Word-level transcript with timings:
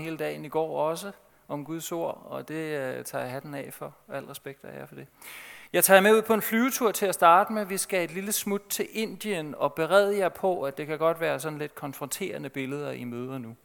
hele 0.00 0.16
dagen 0.16 0.44
i 0.44 0.48
går 0.48 0.88
også 0.88 1.12
om 1.48 1.64
Guds 1.64 1.92
ord, 1.92 2.22
og 2.24 2.48
det 2.48 2.54
øh, 2.54 3.04
tager 3.04 3.24
jeg 3.24 3.32
hatten 3.32 3.54
af 3.54 3.72
for. 3.72 3.94
Al 4.12 4.24
respekt 4.24 4.64
af 4.64 4.78
jer 4.78 4.86
for 4.86 4.94
det. 4.94 5.06
Jeg 5.72 5.84
tager 5.84 5.96
jer 5.96 6.02
med 6.02 6.14
ud 6.14 6.22
på 6.22 6.34
en 6.34 6.42
flyvetur 6.42 6.90
til 6.90 7.06
at 7.06 7.14
starte 7.14 7.52
med. 7.52 7.64
Vi 7.64 7.76
skal 7.78 8.04
et 8.04 8.10
lille 8.10 8.32
smut 8.32 8.62
til 8.70 8.86
Indien 8.92 9.54
og 9.54 9.74
berede 9.74 10.18
jer 10.18 10.28
på, 10.28 10.62
at 10.62 10.78
det 10.78 10.86
kan 10.86 10.98
godt 10.98 11.20
være 11.20 11.40
sådan 11.40 11.58
lidt 11.58 11.74
konfronterende 11.74 12.48
billeder, 12.48 12.90
I 12.90 13.04
møder 13.04 13.38
nu. 13.38 13.56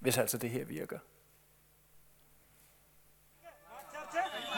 Hvis 0.00 0.18
altså 0.18 0.38
det 0.38 0.50
her 0.50 0.64
virker. 0.64 0.98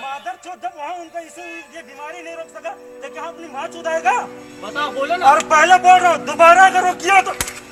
मादर 0.02 0.36
चौथ 0.44 0.58
जब 0.64 0.72
वहाँ 0.76 0.94
उनका 1.02 1.20
इसे 1.28 1.44
ये 1.74 1.82
बीमारी 1.88 2.22
नहीं 2.22 2.36
रोक 2.36 2.48
सका 2.56 2.72
तो 3.02 3.08
क्या 3.14 3.24
अपनी 3.32 3.46
माँ 3.56 3.66
चुदाएगा 3.74 4.16
बताओ 4.64 4.88
बोलो 4.96 5.16
ना 5.16 5.24
और 5.30 5.38
पहले 5.52 5.76
बोल 5.86 5.98
रहा 6.02 6.10
हूँ 6.12 6.18
दोबारा 6.26 6.66
अगर 6.70 6.82
वो 6.88 6.92
किया 7.02 7.16
तो 7.26 7.32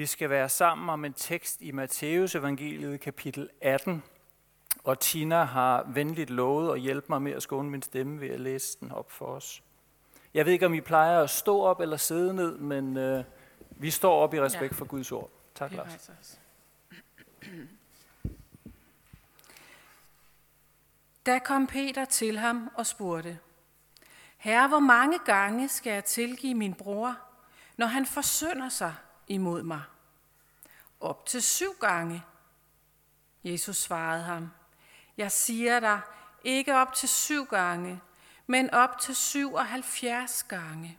Vi 0.00 0.06
skal 0.06 0.30
være 0.30 0.48
sammen 0.48 0.88
om 0.88 1.04
en 1.04 1.12
tekst 1.12 1.60
i 1.60 1.72
Matteus 1.72 2.34
evangeliet 2.34 3.00
kapitel 3.00 3.50
18, 3.60 4.02
og 4.84 5.00
Tina 5.00 5.44
har 5.44 5.84
venligt 5.88 6.30
lovet 6.30 6.74
at 6.74 6.80
hjælpe 6.80 7.06
mig 7.08 7.22
med 7.22 7.32
at 7.32 7.42
skåne 7.42 7.70
min 7.70 7.82
stemme 7.82 8.20
ved 8.20 8.28
at 8.28 8.40
læse 8.40 8.78
den 8.80 8.92
op 8.92 9.10
for 9.10 9.26
os. 9.26 9.62
Jeg 10.34 10.46
ved 10.46 10.52
ikke, 10.52 10.66
om 10.66 10.74
I 10.74 10.80
plejer 10.80 11.22
at 11.22 11.30
stå 11.30 11.60
op 11.60 11.80
eller 11.80 11.96
sidde 11.96 12.34
ned, 12.34 12.58
men 12.58 12.96
øh, 12.96 13.24
vi 13.70 13.90
står 13.90 14.16
op 14.16 14.34
i 14.34 14.40
respekt 14.40 14.72
ja. 14.72 14.76
for 14.78 14.84
Guds 14.84 15.12
ord. 15.12 15.30
Tak, 15.54 15.72
Lars. 15.72 16.10
Da 21.26 21.38
kom 21.38 21.66
Peter 21.66 22.04
til 22.04 22.38
ham 22.38 22.70
og 22.74 22.86
spurgte, 22.86 23.38
Herre, 24.36 24.68
hvor 24.68 24.78
mange 24.78 25.18
gange 25.18 25.68
skal 25.68 25.92
jeg 25.92 26.04
tilgive 26.04 26.54
min 26.54 26.74
bror, 26.74 27.16
når 27.76 27.86
han 27.86 28.06
forsynder 28.06 28.68
sig 28.68 28.94
imod 29.30 29.62
mig? 29.62 29.82
Op 31.00 31.26
til 31.26 31.42
syv 31.42 31.74
gange. 31.80 32.22
Jesus 33.44 33.76
svarede 33.76 34.22
ham, 34.22 34.50
jeg 35.16 35.32
siger 35.32 35.80
dig, 35.80 36.00
ikke 36.44 36.76
op 36.76 36.94
til 36.94 37.08
syv 37.08 37.46
gange, 37.46 38.00
men 38.46 38.70
op 38.70 38.98
til 38.98 39.16
77 39.16 40.42
gange. 40.42 40.98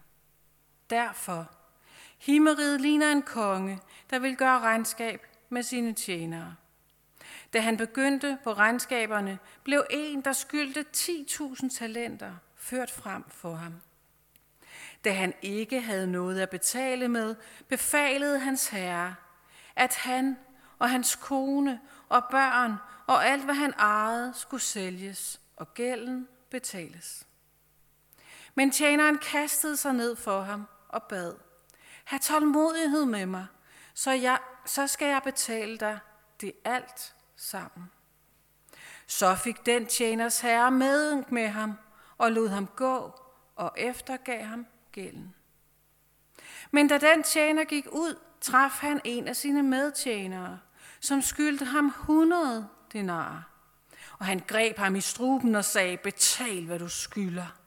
Derfor, 0.89 1.51
himmeriget 2.17 2.81
ligner 2.81 3.11
en 3.11 3.21
konge, 3.21 3.81
der 4.09 4.19
vil 4.19 4.35
gøre 4.35 4.59
regnskab 4.59 5.27
med 5.49 5.63
sine 5.63 5.93
tjenere. 5.93 6.55
Da 7.53 7.59
han 7.59 7.77
begyndte 7.77 8.37
på 8.43 8.53
regnskaberne, 8.53 9.39
blev 9.63 9.85
en, 9.89 10.21
der 10.21 10.33
skyldte 10.33 10.85
10.000 10.97 11.77
talenter, 11.77 12.35
ført 12.55 12.91
frem 12.91 13.23
for 13.29 13.55
ham. 13.55 13.81
Da 15.03 15.11
han 15.11 15.33
ikke 15.41 15.81
havde 15.81 16.07
noget 16.07 16.39
at 16.39 16.49
betale 16.49 17.07
med, 17.07 17.35
befalede 17.67 18.39
hans 18.39 18.67
herre, 18.67 19.15
at 19.75 19.95
han 19.95 20.37
og 20.79 20.89
hans 20.89 21.15
kone 21.15 21.79
og 22.09 22.23
børn 22.31 22.75
og 23.07 23.25
alt, 23.25 23.43
hvad 23.43 23.55
han 23.55 23.73
ejede, 23.79 24.33
skulle 24.35 24.63
sælges, 24.63 25.41
og 25.57 25.73
gælden 25.73 26.27
betales. 26.49 27.27
Men 28.55 28.71
tjeneren 28.71 29.17
kastede 29.17 29.77
sig 29.77 29.93
ned 29.93 30.15
for 30.15 30.41
ham 30.41 30.67
og 30.87 31.03
bad, 31.03 31.33
Ha' 32.03 32.17
tålmodighed 32.17 33.05
med 33.05 33.25
mig, 33.25 33.47
så, 33.93 34.11
jeg, 34.11 34.39
så 34.65 34.87
skal 34.87 35.07
jeg 35.07 35.21
betale 35.23 35.77
dig 35.77 35.99
det 36.41 36.53
alt 36.65 37.15
sammen. 37.35 37.91
Så 39.07 39.35
fik 39.35 39.65
den 39.65 39.85
tjeners 39.85 40.39
herre 40.39 40.71
med 40.71 41.23
med 41.29 41.47
ham 41.47 41.73
og 42.17 42.31
lod 42.31 42.49
ham 42.49 42.67
gå 42.67 43.21
og 43.55 43.73
eftergav 43.77 44.43
ham 44.43 44.65
gælden. 44.91 45.35
Men 46.71 46.87
da 46.87 46.97
den 46.97 47.23
tjener 47.23 47.63
gik 47.63 47.87
ud, 47.91 48.19
traf 48.41 48.71
han 48.71 49.01
en 49.03 49.27
af 49.27 49.35
sine 49.35 49.63
medtjenere, 49.63 50.59
som 50.99 51.21
skyldte 51.21 51.65
ham 51.65 51.85
100 51.85 52.67
denarer. 52.93 53.41
Og 54.19 54.25
han 54.25 54.39
greb 54.47 54.77
ham 54.77 54.95
i 54.95 55.01
struben 55.01 55.55
og 55.55 55.65
sagde, 55.65 55.97
betal 55.97 56.65
hvad 56.65 56.79
du 56.79 56.89
skylder. 56.89 57.57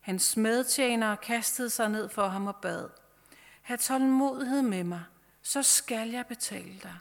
Hans 0.00 0.36
medtjenere 0.36 1.16
kastede 1.16 1.70
sig 1.70 1.88
ned 1.88 2.08
for 2.08 2.28
ham 2.28 2.46
og 2.46 2.56
bad, 2.56 2.88
have 3.62 3.76
tålmodighed 3.76 4.62
med 4.62 4.84
mig, 4.84 5.04
så 5.42 5.62
skal 5.62 6.10
jeg 6.10 6.26
betale 6.26 6.80
dig. 6.82 6.96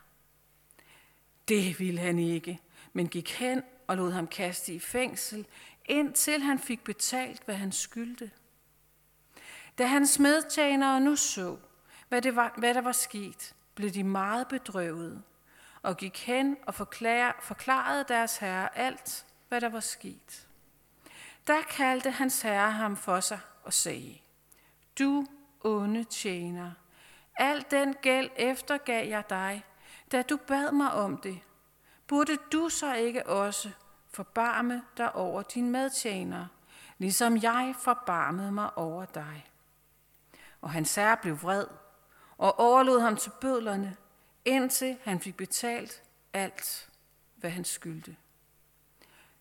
Det 1.48 1.80
ville 1.80 2.00
han 2.00 2.20
ikke, 2.20 2.60
men 2.94 3.08
gik 3.08 3.32
hen 3.32 3.64
og 3.88 3.98
lod 3.98 4.12
ham 4.12 4.28
kaste 4.28 4.74
i 4.74 4.80
fængsel, 4.80 5.46
indtil 5.86 6.42
han 6.42 6.60
fik 6.60 6.84
betalt, 6.84 7.42
hvad 7.46 7.56
han 7.56 7.72
skyldte. 7.72 8.32
Da 9.80 9.86
hans 9.86 10.20
medtjenere 10.20 11.00
nu 11.00 11.16
så, 11.16 11.58
hvad, 12.10 12.22
det 12.22 12.36
var, 12.36 12.54
hvad 12.58 12.74
der 12.74 12.82
var 12.82 12.92
sket, 12.92 13.56
blev 13.76 13.90
de 13.90 14.04
meget 14.04 14.48
bedrøvet 14.48 15.24
og 15.82 15.98
gik 15.98 16.26
hen 16.26 16.58
og 16.68 16.76
forklarede 17.42 18.06
deres 18.08 18.38
herre 18.38 18.78
alt, 18.78 19.26
hvad 19.50 19.62
der 19.62 19.70
var 19.70 19.80
sket. 19.80 20.48
Der 21.48 21.62
kaldte 21.62 22.12
hans 22.12 22.42
herre 22.42 22.72
ham 22.72 22.98
for 22.98 23.20
sig 23.20 23.40
og 23.64 23.74
sagde, 23.74 24.18
Du 25.00 25.26
onde 25.64 26.04
tjener, 26.04 26.72
al 27.36 27.66
den 27.72 27.94
gæld 27.94 28.30
eftergav 28.36 29.08
jeg 29.08 29.24
dig, 29.30 29.66
da 30.12 30.22
du 30.22 30.38
bad 30.38 30.72
mig 30.72 30.92
om 30.92 31.18
det. 31.18 31.40
Burde 32.08 32.38
du 32.52 32.70
så 32.70 32.94
ikke 32.94 33.28
også 33.28 33.72
forbarme 34.14 34.84
dig 34.98 35.16
over 35.16 35.42
din 35.42 35.72
medtjener, 35.72 36.48
ligesom 36.98 37.38
jeg 37.38 37.76
forbarmede 37.80 38.52
mig 38.52 38.78
over 38.78 39.06
dig? 39.06 39.50
Og 40.62 40.72
hans 40.72 40.96
herre 40.96 41.18
blev 41.18 41.42
vred 41.42 41.66
og 42.38 42.60
overlod 42.60 43.00
ham 43.00 43.16
til 43.16 43.32
bødlerne, 43.42 43.98
indtil 44.46 44.98
han 45.04 45.20
fik 45.20 45.38
betalt 45.38 46.04
alt, 46.34 46.90
hvad 47.36 47.50
han 47.50 47.66
skyldte. 47.66 48.16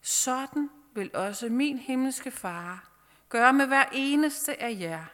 Sådan 0.03 0.71
vil 0.95 1.17
også 1.17 1.49
min 1.49 1.79
himmelske 1.79 2.31
far 2.31 2.91
gøre 3.29 3.53
med 3.53 3.67
hver 3.67 3.85
eneste 3.93 4.63
af 4.63 4.77
jer, 4.81 5.05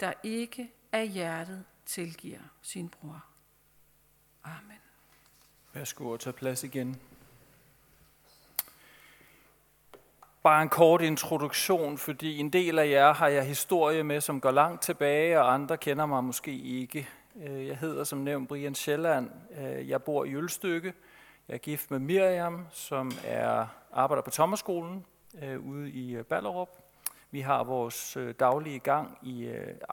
der 0.00 0.12
ikke 0.22 0.72
af 0.92 1.08
hjertet 1.08 1.64
tilgiver 1.86 2.40
sin 2.62 2.88
bror. 2.88 3.24
Amen. 4.44 4.78
Værsgo 5.72 6.14
at 6.14 6.20
tage 6.20 6.32
plads 6.32 6.64
igen. 6.64 7.00
Bare 10.42 10.62
en 10.62 10.68
kort 10.68 11.02
introduktion, 11.02 11.98
fordi 11.98 12.38
en 12.38 12.50
del 12.50 12.78
af 12.78 12.88
jer 12.88 13.14
har 13.14 13.28
jeg 13.28 13.44
historie 13.44 14.02
med, 14.02 14.20
som 14.20 14.40
går 14.40 14.50
langt 14.50 14.82
tilbage, 14.82 15.40
og 15.40 15.54
andre 15.54 15.76
kender 15.76 16.06
mig 16.06 16.24
måske 16.24 16.58
ikke. 16.58 17.08
Øh, 17.46 17.66
jeg 17.66 17.76
hedder 17.76 18.04
som 18.04 18.18
nævnt 18.18 18.48
Brian 18.48 18.74
Sjælland. 18.74 19.30
Øh, 19.58 19.88
jeg 19.88 20.02
bor 20.02 20.24
i 20.24 20.34
Ølstykke. 20.34 20.94
Jeg 21.48 21.54
er 21.54 21.58
gift 21.58 21.90
med 21.90 21.98
Miriam, 21.98 22.66
som 22.70 23.12
er 23.24 23.66
arbejder 23.92 24.22
på 24.22 24.30
Thomasskolen 24.30 25.04
øh, 25.42 25.66
ude 25.66 25.90
i 25.90 26.16
øh, 26.16 26.24
Ballerup. 26.24 26.68
Vi 27.30 27.40
har 27.40 27.64
vores 27.64 28.18
daglige 28.40 28.78
gang, 28.78 29.18
i, 29.22 29.44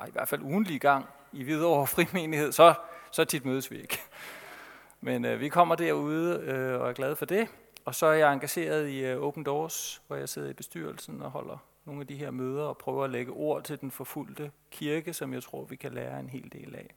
i 0.07 0.11
hvert 0.11 0.27
fald 0.27 0.41
ugenlige 0.41 0.79
gang, 0.79 1.05
i 1.33 1.43
Hvidovre 1.43 1.87
Frimenighed. 1.95 2.51
Så, 2.51 2.73
så 3.11 3.25
tit 3.25 3.45
mødes 3.45 3.71
vi 3.71 3.81
ikke. 3.81 3.99
Men 5.01 5.25
øh, 5.25 5.39
vi 5.39 5.49
kommer 5.49 5.75
derude 5.75 6.39
øh, 6.39 6.81
og 6.81 6.89
er 6.89 6.93
glade 6.93 7.15
for 7.15 7.25
det. 7.25 7.47
Og 7.87 7.95
så 7.95 8.05
er 8.05 8.13
jeg 8.13 8.33
engageret 8.33 8.89
i 8.89 9.05
øh, 9.05 9.21
Open 9.21 9.43
Doors, 9.43 10.01
hvor 10.07 10.15
jeg 10.15 10.29
sidder 10.29 10.50
i 10.50 10.53
bestyrelsen 10.53 11.21
og 11.21 11.31
holder 11.31 11.57
nogle 11.85 12.01
af 12.01 12.07
de 12.07 12.15
her 12.15 12.31
møder 12.31 12.63
og 12.63 12.77
prøver 12.77 13.03
at 13.03 13.09
lægge 13.09 13.31
ord 13.31 13.63
til 13.63 13.81
den 13.81 13.91
forfulgte 13.91 14.51
kirke, 14.71 15.13
som 15.13 15.33
jeg 15.33 15.44
tror, 15.44 15.65
vi 15.65 15.75
kan 15.75 15.94
lære 15.94 16.19
en 16.19 16.29
hel 16.29 16.51
del 16.51 16.75
af. 16.75 16.95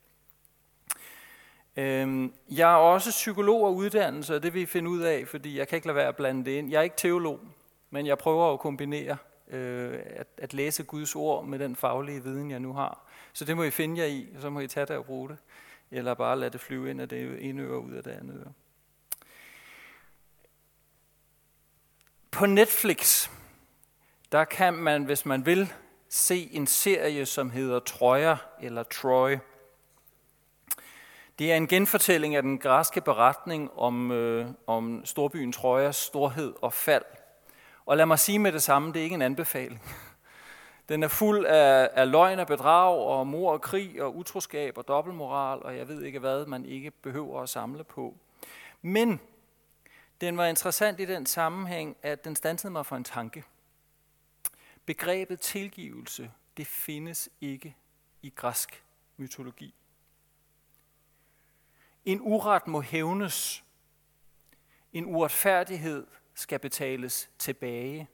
Øhm, 1.77 2.33
jeg 2.51 2.73
er 2.73 2.77
også 2.77 3.11
psykolog 3.11 3.65
og 3.65 3.75
uddannelse, 3.75 4.37
og 4.37 4.43
det 4.43 4.55
vil 4.55 4.63
I 4.63 4.67
finde 4.67 4.91
ud 4.91 5.01
af, 5.01 5.29
fordi 5.29 5.59
jeg 5.59 5.69
kan 5.69 5.77
ikke 5.77 5.87
lade 5.87 5.97
være 5.97 6.09
at 6.09 6.17
blande 6.17 6.45
det 6.45 6.51
ind. 6.51 6.71
Jeg 6.71 6.79
er 6.79 6.83
ikke 6.83 6.97
teolog, 6.97 7.41
men 7.91 8.07
jeg 8.07 8.19
prøver 8.19 8.53
at 8.53 8.61
kombinere 8.61 9.17
øh, 9.51 9.99
at, 10.07 10.27
at 10.39 10.55
læse 10.55 10.85
Guds 10.85 11.17
ord 11.17 11.45
med 11.45 11.59
den 11.59 11.77
faglige 11.77 12.23
viden, 12.23 12.51
jeg 12.51 12.61
nu 12.61 12.73
har. 12.73 13.07
Så 13.33 13.45
det 13.45 13.57
må 13.57 13.63
I 13.63 13.71
finde 13.71 14.01
jer 14.01 14.07
i, 14.07 14.29
og 14.37 14.41
så 14.41 14.51
må 14.51 14.61
I 14.61 14.67
tage 14.67 14.87
det 14.87 14.97
og 14.97 15.05
bruge 15.05 15.29
det, 15.29 15.37
eller 15.91 16.15
bare 16.15 16.39
lade 16.39 16.51
det 16.51 16.61
flyve 16.61 16.91
ind 16.91 17.01
af 17.01 17.09
det 17.09 17.49
ene 17.49 17.63
øre 17.63 17.81
ud 17.81 17.93
af 17.93 18.03
det 18.03 18.11
andet 18.11 18.43
øre. 18.47 18.53
På 22.41 22.47
Netflix, 22.47 23.31
der 24.33 24.45
kan 24.45 24.75
man, 24.75 25.05
hvis 25.05 25.27
man 25.27 25.47
vil, 25.47 25.73
se 26.09 26.49
en 26.53 26.67
serie, 26.67 27.27
som 27.27 27.51
hedder 27.51 27.81
Troyer 27.81 28.37
eller 28.61 28.83
Troy. 28.83 29.37
Det 31.39 31.53
er 31.53 31.57
en 31.57 31.67
genfortælling 31.67 32.37
af 32.37 32.43
den 32.43 32.59
græske 32.59 33.01
beretning 33.01 33.71
om, 33.77 34.13
øh, 34.13 34.47
om 34.67 35.03
storbyen 35.05 35.53
Trojas 35.53 35.97
storhed 35.97 36.55
og 36.63 36.73
fald. 36.73 37.05
Og 37.87 37.97
lad 37.97 38.07
mig 38.07 38.19
sige 38.19 38.39
med 38.39 38.53
det 38.53 38.63
samme, 38.63 38.93
det 38.93 39.01
er 39.01 39.05
ikke 39.05 39.15
en 39.15 39.23
anbefaling. 39.23 39.83
Den 40.89 41.03
er 41.03 41.09
fuld 41.09 41.47
af, 41.47 41.91
af 41.93 42.11
løgn 42.11 42.39
og 42.39 42.47
bedrag 42.47 42.99
og 42.99 43.27
mor 43.27 43.53
og 43.53 43.61
krig 43.61 44.03
og 44.03 44.17
utroskab 44.17 44.79
og 44.79 44.89
dobbeltmoral, 44.89 45.63
og 45.63 45.77
jeg 45.77 45.89
ved 45.89 46.03
ikke 46.03 46.19
hvad, 46.19 46.47
man 46.47 46.65
ikke 46.65 46.91
behøver 46.91 47.43
at 47.43 47.49
samle 47.49 47.85
på. 47.85 48.15
Men 48.83 49.21
den 50.21 50.37
var 50.37 50.47
interessant 50.47 51.01
i 51.01 51.05
den 51.05 51.27
sammenhæng, 51.27 51.97
at 52.03 52.25
den 52.25 52.37
stansede 52.37 52.73
mig 52.73 52.87
for 52.87 52.97
en 52.97 53.05
tanke. 53.05 53.45
Begrebet 54.87 55.41
tilgivelse, 55.41 56.33
det 56.57 56.67
findes 56.67 57.29
ikke 57.41 57.77
i 58.23 58.31
græsk 58.37 58.85
mytologi. 59.17 59.75
En 62.05 62.21
uret 62.21 62.67
må 62.67 62.81
hævnes. 62.81 63.65
En 64.93 65.05
uretfærdighed 65.07 66.07
skal 66.35 66.59
betales 66.59 67.31
tilbage. 67.39 68.09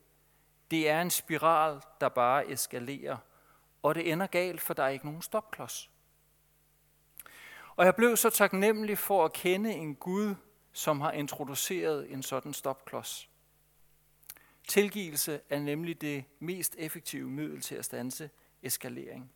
Det 0.71 0.89
er 0.89 1.03
en 1.03 1.11
spiral, 1.11 1.81
der 2.01 2.09
bare 2.09 2.51
eskalerer, 2.51 3.17
og 3.83 3.95
det 3.95 4.13
ender 4.13 4.27
galt, 4.27 4.61
for 4.61 4.75
der 4.75 4.83
er 4.83 4.89
ikke 4.89 5.07
nogen 5.07 5.23
stopklods. 5.23 5.91
Og 7.77 7.85
jeg 7.85 7.97
blev 7.97 8.17
så 8.17 8.31
taknemmelig 8.31 8.99
for 8.99 9.25
at 9.25 9.33
kende 9.33 9.73
en 9.73 9.95
Gud, 9.95 10.35
som 10.77 11.01
har 11.01 11.13
introduceret 11.13 12.13
en 12.13 12.23
sådan 12.23 12.53
stopklods. 12.53 13.29
Tilgivelse 14.69 15.41
er 15.51 15.59
nemlig 15.59 16.01
det 16.01 16.25
mest 16.39 16.75
effektive 16.79 17.31
middel 17.31 17.61
til 17.61 17.75
at 17.75 17.85
stanse 17.85 18.31
eskalering. 18.63 19.33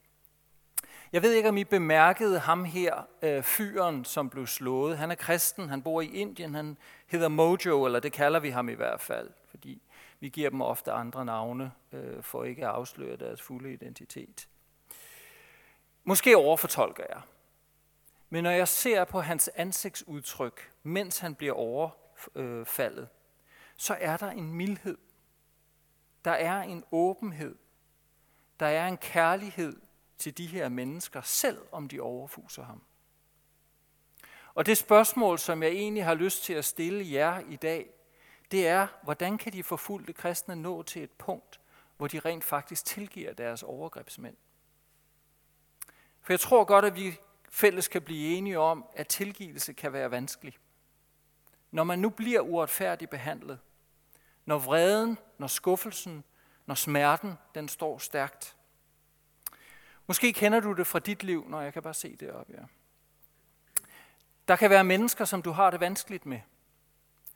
Jeg 1.13 1.23
ved 1.23 1.33
ikke, 1.33 1.49
om 1.49 1.57
I 1.57 1.65
bemærkede 1.65 2.39
ham 2.39 2.65
her, 2.65 3.07
øh, 3.23 3.43
fyren, 3.43 4.05
som 4.05 4.31
blev 4.31 4.47
slået. 4.47 4.99
Han 4.99 5.11
er 5.11 5.15
kristen, 5.15 5.69
han 5.69 5.83
bor 5.83 6.01
i 6.01 6.07
Indien, 6.07 6.55
han 6.55 6.77
hedder 7.07 7.29
Mojo, 7.29 7.85
eller 7.85 8.01
det 8.01 8.13
kalder 8.13 8.41
vi 8.41 8.51
ham 8.51 8.69
i 8.69 8.75
hvert 8.75 9.01
fald, 9.01 9.31
fordi 9.51 9.83
vi 10.21 10.29
giver 10.29 10.51
dem 10.51 10.61
ofte 10.61 10.93
andre 10.93 11.25
navne, 11.25 11.73
øh, 11.93 12.23
for 12.23 12.45
ikke 12.45 12.63
at 12.63 12.73
afsløre 12.73 13.17
deres 13.17 13.43
fulde 13.43 13.73
identitet. 13.73 14.49
Måske 16.05 16.37
overfortolker 16.37 17.05
jeg. 17.09 17.21
Men 18.31 18.45
når 18.45 18.51
jeg 18.51 18.69
ser 18.69 19.05
på 19.05 19.21
hans 19.21 19.49
ansigtsudtryk, 19.49 20.73
mens 20.83 21.19
han 21.19 21.35
bliver 21.35 21.53
overfaldet, 21.53 23.09
så 23.77 23.97
er 24.01 24.17
der 24.17 24.31
en 24.31 24.53
mildhed. 24.53 24.99
Der 26.25 26.31
er 26.31 26.63
en 26.63 26.85
åbenhed. 26.93 27.55
Der 28.61 28.67
er 28.67 28.89
en 28.89 28.97
kærlighed 28.97 29.81
til 30.19 30.39
de 30.39 30.47
her 30.47 30.69
mennesker, 30.69 31.21
selv 31.21 31.59
om 31.73 31.89
de 31.89 32.01
overfuser 32.01 32.65
ham. 32.65 32.83
Og 34.55 34.67
det 34.67 34.79
spørgsmål, 34.79 35.39
som 35.39 35.63
jeg 35.63 35.71
egentlig 35.71 36.05
har 36.05 36.15
lyst 36.15 36.45
til 36.45 36.53
at 36.53 36.65
stille 36.65 37.13
jer 37.13 37.39
i 37.39 37.57
dag, 37.57 37.91
det 38.51 38.69
er, 38.69 38.87
hvordan 39.03 39.39
kan 39.39 39.53
de 39.53 39.63
forfulgte 39.63 40.13
kristne 40.13 40.57
nå 40.57 40.83
til 40.83 41.03
et 41.03 41.11
punkt, 41.11 41.61
hvor 41.97 42.07
de 42.07 42.19
rent 42.19 42.45
faktisk 42.45 42.85
tilgiver 42.85 43.33
deres 43.33 43.63
overgrebsmænd? 43.63 44.37
For 46.23 46.33
jeg 46.33 46.41
tror 46.41 46.65
godt, 46.65 46.85
at 46.85 46.97
vi 46.97 47.19
fælles 47.51 47.89
kan 47.89 48.03
blive 48.03 48.37
enige 48.37 48.59
om, 48.59 48.85
at 48.97 49.09
tilgivelse 49.09 49.73
kan 49.73 49.93
være 49.93 50.11
vanskelig. 50.11 50.59
Når 51.71 51.85
man 51.85 51.99
nu 51.99 52.11
bliver 52.11 52.41
uretfærdigt 52.41 53.11
behandlet, 53.11 53.59
når 54.45 54.59
vreden, 54.59 55.19
når 55.39 55.47
skuffelsen, 55.47 56.25
når 56.67 56.75
smerten, 56.75 57.35
den 57.55 57.69
står 57.69 57.99
stærkt. 57.99 58.57
Måske 60.07 60.33
kender 60.33 60.61
du 60.61 60.73
det 60.73 60.87
fra 60.87 60.99
dit 60.99 61.23
liv, 61.23 61.49
når 61.49 61.61
jeg 61.61 61.73
kan 61.73 61.83
bare 61.83 61.95
se 61.95 62.17
det 62.17 62.31
op, 62.31 62.51
ja. 62.51 62.63
Der 64.49 64.57
kan 64.57 64.71
være 64.71 64.85
mennesker, 64.85 65.25
som 65.25 65.43
du 65.43 65.51
har 65.51 65.71
det 65.71 65.81
vanskeligt 65.81 66.27
med, 66.27 66.41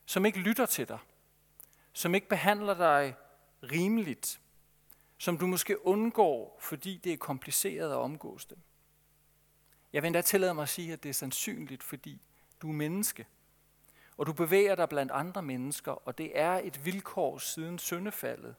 som 0.07 0.27
ikke 0.27 0.39
lytter 0.39 0.67
til 0.67 0.89
dig, 0.89 0.99
som 1.93 2.15
ikke 2.15 2.29
behandler 2.29 2.75
dig 2.75 3.17
rimeligt, 3.63 4.41
som 5.19 5.39
du 5.39 5.47
måske 5.47 5.87
undgår, 5.87 6.59
fordi 6.61 6.97
det 6.97 7.13
er 7.13 7.17
kompliceret 7.17 7.91
at 7.91 7.97
omgås 7.97 8.47
dem. 8.47 8.59
Jeg 9.95 10.03
vil 10.03 10.07
endda 10.07 10.23
tillade 10.23 10.55
mig 10.55 10.63
at 10.63 10.69
sige, 10.69 10.93
at 10.93 11.03
det 11.03 11.09
er 11.09 11.13
sandsynligt, 11.13 11.83
fordi 11.83 12.21
du 12.63 12.69
er 12.69 12.73
menneske. 12.73 13.27
Og 14.17 14.27
du 14.27 14.33
bevæger 14.33 14.75
dig 14.75 14.89
blandt 14.89 15.13
andre 15.13 15.43
mennesker, 15.43 15.93
og 15.93 16.19
det 16.19 16.39
er 16.39 16.53
et 16.65 16.85
vilkår 16.85 17.39
siden 17.39 17.79
syndefaldet, 17.79 18.55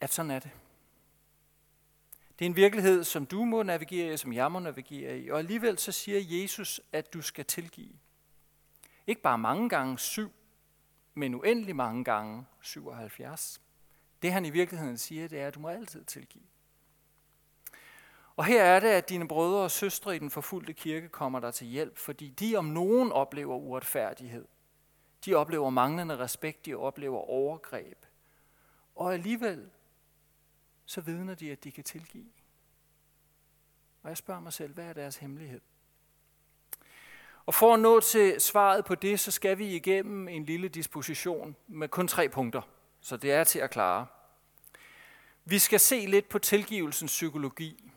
at 0.00 0.12
sådan 0.12 0.30
er 0.30 0.38
det. 0.38 0.50
Det 2.38 2.44
er 2.44 2.46
en 2.46 2.56
virkelighed, 2.56 3.04
som 3.04 3.26
du 3.26 3.44
må 3.44 3.62
navigere 3.62 4.14
i, 4.14 4.16
som 4.16 4.32
jeg 4.32 4.52
må 4.52 4.58
navigere 4.58 5.18
i. 5.18 5.30
Og 5.30 5.38
alligevel 5.38 5.78
så 5.78 5.92
siger 5.92 6.40
Jesus, 6.42 6.80
at 6.92 7.14
du 7.14 7.22
skal 7.22 7.44
tilgive. 7.44 7.98
Ikke 9.06 9.22
bare 9.22 9.38
mange 9.38 9.68
gange 9.68 9.98
syv, 9.98 10.32
men 11.14 11.34
uendelig 11.34 11.76
mange 11.76 12.04
gange 12.04 12.46
77. 12.60 13.60
Det 14.22 14.32
han 14.32 14.44
i 14.44 14.50
virkeligheden 14.50 14.98
siger, 14.98 15.28
det 15.28 15.40
er, 15.40 15.46
at 15.46 15.54
du 15.54 15.60
må 15.60 15.68
altid 15.68 16.04
tilgive. 16.04 16.44
Og 18.36 18.44
her 18.44 18.62
er 18.62 18.80
det, 18.80 18.88
at 18.88 19.08
dine 19.08 19.28
brødre 19.28 19.62
og 19.62 19.70
søstre 19.70 20.16
i 20.16 20.18
den 20.18 20.30
forfulgte 20.30 20.72
kirke 20.72 21.08
kommer 21.08 21.40
der 21.40 21.50
til 21.50 21.66
hjælp, 21.66 21.98
fordi 21.98 22.28
de 22.28 22.56
om 22.56 22.64
nogen 22.64 23.12
oplever 23.12 23.56
uretfærdighed. 23.56 24.46
De 25.24 25.34
oplever 25.34 25.70
manglende 25.70 26.18
respekt, 26.18 26.66
de 26.66 26.74
oplever 26.74 27.18
overgreb. 27.18 28.06
Og 28.94 29.14
alligevel 29.14 29.70
så 30.84 31.00
vidner 31.00 31.34
de, 31.34 31.52
at 31.52 31.64
de 31.64 31.72
kan 31.72 31.84
tilgive. 31.84 32.30
Og 34.02 34.08
jeg 34.08 34.16
spørger 34.16 34.40
mig 34.40 34.52
selv, 34.52 34.74
hvad 34.74 34.84
er 34.84 34.92
deres 34.92 35.16
hemmelighed? 35.16 35.60
Og 37.46 37.54
for 37.54 37.74
at 37.74 37.80
nå 37.80 38.00
til 38.00 38.40
svaret 38.40 38.84
på 38.84 38.94
det, 38.94 39.20
så 39.20 39.30
skal 39.30 39.58
vi 39.58 39.74
igennem 39.74 40.28
en 40.28 40.44
lille 40.44 40.68
disposition 40.68 41.56
med 41.66 41.88
kun 41.88 42.08
tre 42.08 42.28
punkter. 42.28 42.62
Så 43.00 43.16
det 43.16 43.32
er 43.32 43.44
til 43.44 43.58
at 43.58 43.70
klare. 43.70 44.06
Vi 45.44 45.58
skal 45.58 45.80
se 45.80 46.06
lidt 46.06 46.28
på 46.28 46.38
tilgivelsens 46.38 47.10
psykologi. 47.10 47.91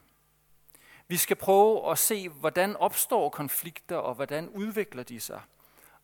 Vi 1.08 1.18
skal 1.18 1.36
prøve 1.36 1.92
at 1.92 1.98
se, 2.00 2.30
hvordan 2.30 2.76
opstår 2.76 3.30
konflikter, 3.30 3.96
og 3.96 4.16
hvordan 4.16 4.50
udvikler 4.50 5.04
de 5.04 5.20
sig. 5.20 5.42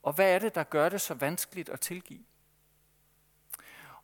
Og 0.03 0.13
hvad 0.13 0.35
er 0.35 0.39
det, 0.39 0.55
der 0.55 0.63
gør 0.63 0.89
det 0.89 1.01
så 1.01 1.13
vanskeligt 1.13 1.69
at 1.69 1.79
tilgive? 1.79 2.23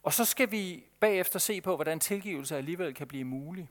Og 0.03 0.13
så 0.13 0.25
skal 0.25 0.51
vi 0.51 0.83
bagefter 0.99 1.39
se 1.39 1.61
på, 1.61 1.75
hvordan 1.75 1.99
tilgivelse 1.99 2.57
alligevel 2.57 2.93
kan 2.93 3.07
blive 3.07 3.23
mulig, 3.23 3.69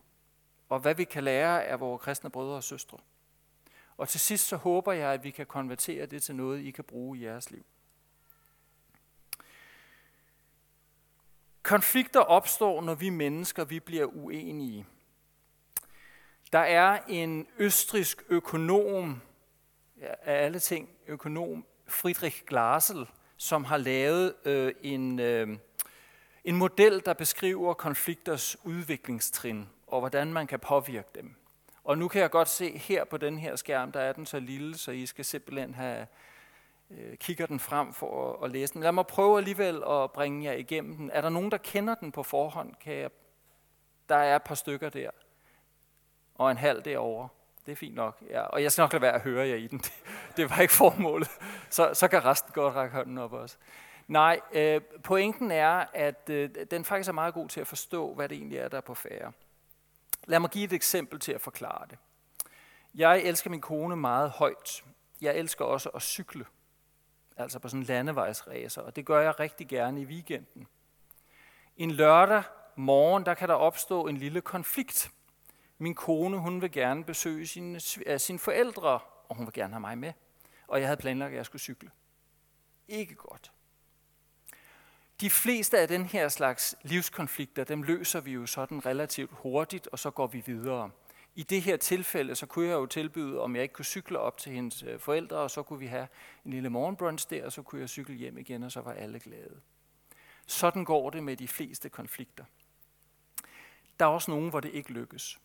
og 0.69 0.81
hvad 0.81 0.95
vi 0.95 1.05
kan 1.05 1.25
lære 1.25 1.65
af 1.65 1.81
vores 1.81 2.03
kristne 2.03 2.31
brødre 2.31 2.57
og 2.57 2.65
søstre. 2.65 2.99
Og 3.97 4.09
til 4.09 4.21
sidst 4.21 4.47
så 4.47 4.57
håber 4.57 4.93
jeg, 4.93 5.13
at 5.13 5.25
vi 5.25 5.31
kan 5.31 5.47
konvertere 5.47 6.07
det 6.07 6.23
til 6.23 6.35
noget, 6.35 6.65
I 6.65 6.71
kan 6.71 6.85
bruge 6.85 7.19
i 7.19 7.25
jeres 7.25 7.51
liv. 7.51 7.65
Konflikter 11.63 12.21
opstår, 12.21 12.83
når 12.83 12.95
vi 12.95 13.11
mennesker 13.11 13.65
vi 13.65 13.81
bliver 13.81 14.07
uenige. 14.07 14.87
Der 16.57 16.63
er 16.63 16.99
en 17.09 17.47
østrisk 17.59 18.23
økonom, 18.29 19.21
ja, 20.01 20.07
af 20.23 20.45
alle 20.45 20.59
ting 20.59 20.89
økonom, 21.07 21.65
Friedrich 21.87 22.45
Glasel, 22.47 23.07
som 23.37 23.65
har 23.65 23.77
lavet 23.77 24.35
øh, 24.45 24.75
en, 24.83 25.19
øh, 25.19 25.59
en 26.45 26.57
model, 26.57 27.03
der 27.05 27.15
beskriver 27.15 27.75
konflikters 27.75 28.57
udviklingstrin 28.65 29.69
og 29.87 30.01
hvordan 30.01 30.33
man 30.33 30.47
kan 30.47 30.61
påvirke 30.61 31.09
dem. 31.15 31.35
Og 31.85 31.99
nu 31.99 32.09
kan 32.09 32.21
jeg 32.21 32.31
godt 32.31 32.49
se 32.49 32.79
her 32.79 33.05
på 33.05 33.17
den 33.17 33.39
her 33.39 33.57
skærm, 33.57 33.93
der 33.93 34.01
er 34.01 34.13
den 34.13 34.27
så 34.27 34.41
lille, 34.41 34.79
så 34.79 34.91
I 34.91 35.07
skal 35.07 35.25
simpelthen 35.25 35.75
have 35.75 36.07
øh, 36.91 37.17
kigger 37.17 37.47
den 37.47 37.61
frem 37.61 37.93
for 37.93 38.33
at, 38.33 38.45
at 38.45 38.51
læse 38.51 38.75
den. 38.75 38.83
Lad 38.83 38.93
mig 38.93 39.07
prøve 39.07 39.39
alligevel 39.39 39.83
at 39.89 40.13
bringe 40.13 40.45
jer 40.45 40.53
igennem 40.53 40.97
den. 40.97 41.11
Er 41.11 41.21
der 41.21 41.29
nogen, 41.29 41.51
der 41.51 41.59
kender 41.59 41.95
den 41.95 42.13
på 42.13 42.23
forhånd? 42.23 42.75
Kan 42.75 42.95
jeg, 42.95 43.11
der 44.09 44.17
er 44.17 44.37
et 44.37 44.43
par 44.43 44.55
stykker 44.55 44.89
der 44.89 45.11
og 46.39 46.51
en 46.51 46.57
halv 46.57 46.83
derovre. 46.83 47.29
Det 47.67 47.73
er 47.73 47.77
fint 47.77 47.95
nok. 47.95 48.23
Ja, 48.31 48.41
og 48.41 48.63
jeg 48.63 48.73
skal 48.73 48.83
nok 48.83 48.93
lade 48.93 49.03
være 49.03 49.15
at 49.15 49.21
høre 49.21 49.49
jer 49.49 49.57
i 49.57 49.67
den. 49.67 49.81
Det 50.37 50.51
var 50.51 50.59
ikke 50.59 50.75
formålet. 50.75 51.31
Så, 51.71 51.91
så 51.95 52.09
kan 52.09 52.25
resten 52.25 52.53
godt 52.53 52.75
række 52.75 52.97
hånden 52.97 53.19
op 53.19 53.33
også. 53.33 53.57
Nej, 54.09 54.41
øh, 54.53 54.81
pointen 55.05 55.51
er, 55.51 55.85
at 55.93 56.31
øh, 56.31 56.51
den 56.71 56.85
faktisk 56.85 57.09
er 57.09 57.13
meget 57.13 57.35
god 57.35 57.49
til 57.49 57.61
at 57.61 57.67
forstå, 57.67 58.15
hvad 58.15 58.29
det 58.29 58.37
egentlig 58.37 58.59
er, 58.59 58.69
der 58.69 58.77
er 58.77 58.81
på 58.81 58.95
færre. 58.95 59.33
Lad 60.27 60.41
mig 60.41 60.51
give 60.51 60.65
et 60.65 60.73
eksempel 60.73 61.21
til 61.21 61.33
at 61.33 61.41
forklare 61.41 61.87
det. 61.91 61.99
Jeg 62.95 63.21
elsker 63.21 63.51
min 63.51 63.61
kone 63.61 63.97
meget 63.97 64.31
højt. 64.31 64.85
Jeg 65.21 65.37
elsker 65.37 65.65
også 65.65 65.89
at 65.89 66.03
cykle, 66.03 66.45
altså 67.37 67.59
på 67.59 67.69
sådan 67.69 67.83
landevejsræser, 67.83 68.83
og 68.83 68.97
det 68.97 69.07
gør 69.07 69.21
jeg 69.21 69.41
rigtig 69.41 69.69
gerne 69.69 70.01
i 70.01 70.05
weekenden. 70.05 70.67
En 71.77 71.91
lørdag 71.91 72.43
morgen, 72.77 73.27
der 73.27 73.35
kan 73.35 73.49
der 73.49 73.55
opstå 73.55 74.07
en 74.07 74.17
lille 74.17 74.41
konflikt 74.41 75.11
min 75.79 75.95
kone, 75.95 76.39
hun 76.39 76.63
vil 76.63 76.73
gerne 76.73 77.05
besøge 77.05 77.47
sine, 77.47 77.81
sine 78.19 78.39
forældre, 78.39 79.01
og 79.29 79.37
hun 79.37 79.47
vil 79.47 79.53
gerne 79.53 79.73
have 79.73 79.81
mig 79.81 79.99
med. 79.99 80.13
Og 80.67 80.81
jeg 80.81 80.89
havde 80.89 81.01
planlagt, 81.01 81.31
at 81.31 81.37
jeg 81.37 81.47
skulle 81.47 81.63
cykle. 81.63 81.91
Ikke 82.89 83.15
godt. 83.15 83.53
De 85.21 85.31
fleste 85.31 85.79
af 85.79 85.89
den 85.89 86.05
her 86.05 86.29
slags 86.29 86.77
livskonflikter, 86.83 87.65
dem 87.65 87.83
løser 87.83 88.21
vi 88.21 88.33
jo 88.33 88.47
sådan 88.47 88.87
relativt 88.87 89.31
hurtigt, 89.33 89.87
og 89.87 89.99
så 89.99 90.11
går 90.11 90.27
vi 90.27 90.43
videre. 90.47 90.91
I 91.35 91.43
det 91.43 91.63
her 91.63 91.77
tilfælde, 91.77 92.35
så 92.35 92.47
kunne 92.47 92.67
jeg 92.67 92.75
jo 92.75 92.87
tilbyde, 92.87 93.41
om 93.41 93.55
jeg 93.55 93.63
ikke 93.63 93.75
kunne 93.75 93.85
cykle 93.85 94.19
op 94.19 94.39
til 94.39 94.53
hendes 94.53 94.83
øh, 94.83 95.01
forældre, 95.01 95.37
og 95.37 95.51
så 95.51 95.63
kunne 95.63 95.79
vi 95.79 95.87
have 95.87 96.09
en 96.45 96.51
lille 96.51 96.71
morgenbrunch 96.71 97.31
der, 97.31 97.45
og 97.45 97.53
så 97.53 97.63
kunne 97.63 97.81
jeg 97.81 97.89
cykle 97.89 98.15
hjem 98.15 98.39
igen, 98.39 98.63
og 98.63 98.73
så 98.73 98.81
var 98.81 98.93
alle 98.93 99.21
glade. 99.21 99.61
Sådan 100.47 100.85
går 100.85 101.11
det 101.11 101.23
med 101.23 101.37
de 101.37 101.49
fleste 101.49 101.89
konflikter. 101.89 102.45
Der 104.01 104.07
er 104.07 104.11
også 104.11 104.31
nogen, 104.31 104.51
hvor 104.51 104.61
det 104.61 104.71
ikke 104.71 104.93
lykkes. 104.93 105.39